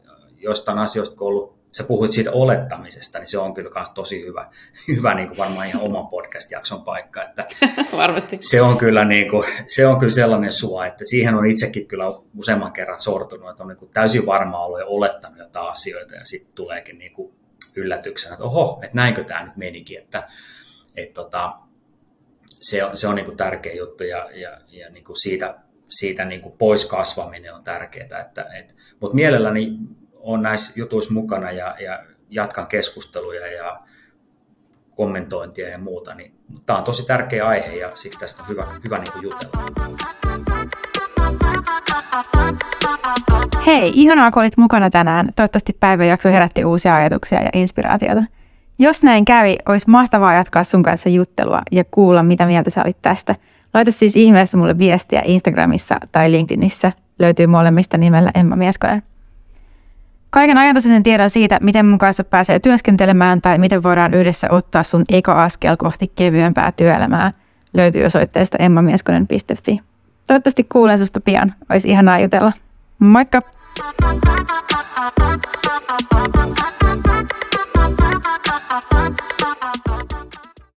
[0.43, 4.49] jostain asioista, kun ollut, sä puhuit siitä olettamisesta, niin se on kyllä myös tosi hyvä,
[4.95, 7.23] hyvä niin kuin varmaan ihan oman podcast-jakson paikka.
[7.23, 7.47] Että
[7.97, 8.37] Varmasti.
[8.41, 12.05] Se on, kyllä niin kuin, se on kyllä sellainen sua, että siihen on itsekin kyllä
[12.37, 16.25] useamman kerran sortunut, että on niin kuin täysin varma ollut ja olettanut jotain asioita ja
[16.25, 17.33] sitten tuleekin niin kuin
[17.75, 20.27] yllätyksenä, että oho, että näinkö tämä nyt menikin, että,
[20.95, 21.53] että tota,
[22.61, 25.55] se on, se on niin kuin tärkeä juttu ja, ja, ja niin kuin siitä,
[25.89, 28.21] siitä niin kuin pois kasvaminen on tärkeää.
[28.21, 29.77] Että, et, mutta mielelläni
[30.23, 33.79] on näissä jutuissa mukana ja, ja jatkan keskusteluja ja
[34.95, 36.15] kommentointia ja muuta.
[36.15, 36.33] Niin,
[36.65, 39.63] tämä on tosi tärkeä aihe ja siksi tästä on hyvä, hyvä niin kuin jutella.
[43.65, 45.29] Hei, ihanaa kun olit mukana tänään.
[45.35, 48.23] Toivottavasti päivän jakso herätti uusia ajatuksia ja inspiraatiota.
[48.79, 52.97] Jos näin kävi, olisi mahtavaa jatkaa sun kanssa juttelua ja kuulla, mitä mieltä sä olit
[53.01, 53.35] tästä.
[53.73, 56.91] Laita siis ihmeessä mulle viestiä Instagramissa tai LinkedInissä.
[57.19, 59.03] Löytyy molemmista nimellä Emma Mieskonen.
[60.33, 65.03] Kaiken ajantasaisen tiedon siitä, miten mun kanssa pääsee työskentelemään tai miten voidaan yhdessä ottaa sun
[65.09, 67.33] eka askel kohti kevyempää työelämää
[67.73, 69.79] löytyy osoitteesta emmamieskonen.fi.
[70.27, 71.53] Toivottavasti kuulen susta pian.
[71.69, 72.51] Olisi ihanaa jutella.
[72.99, 73.41] Moikka!
[78.91, 79.32] Thank you.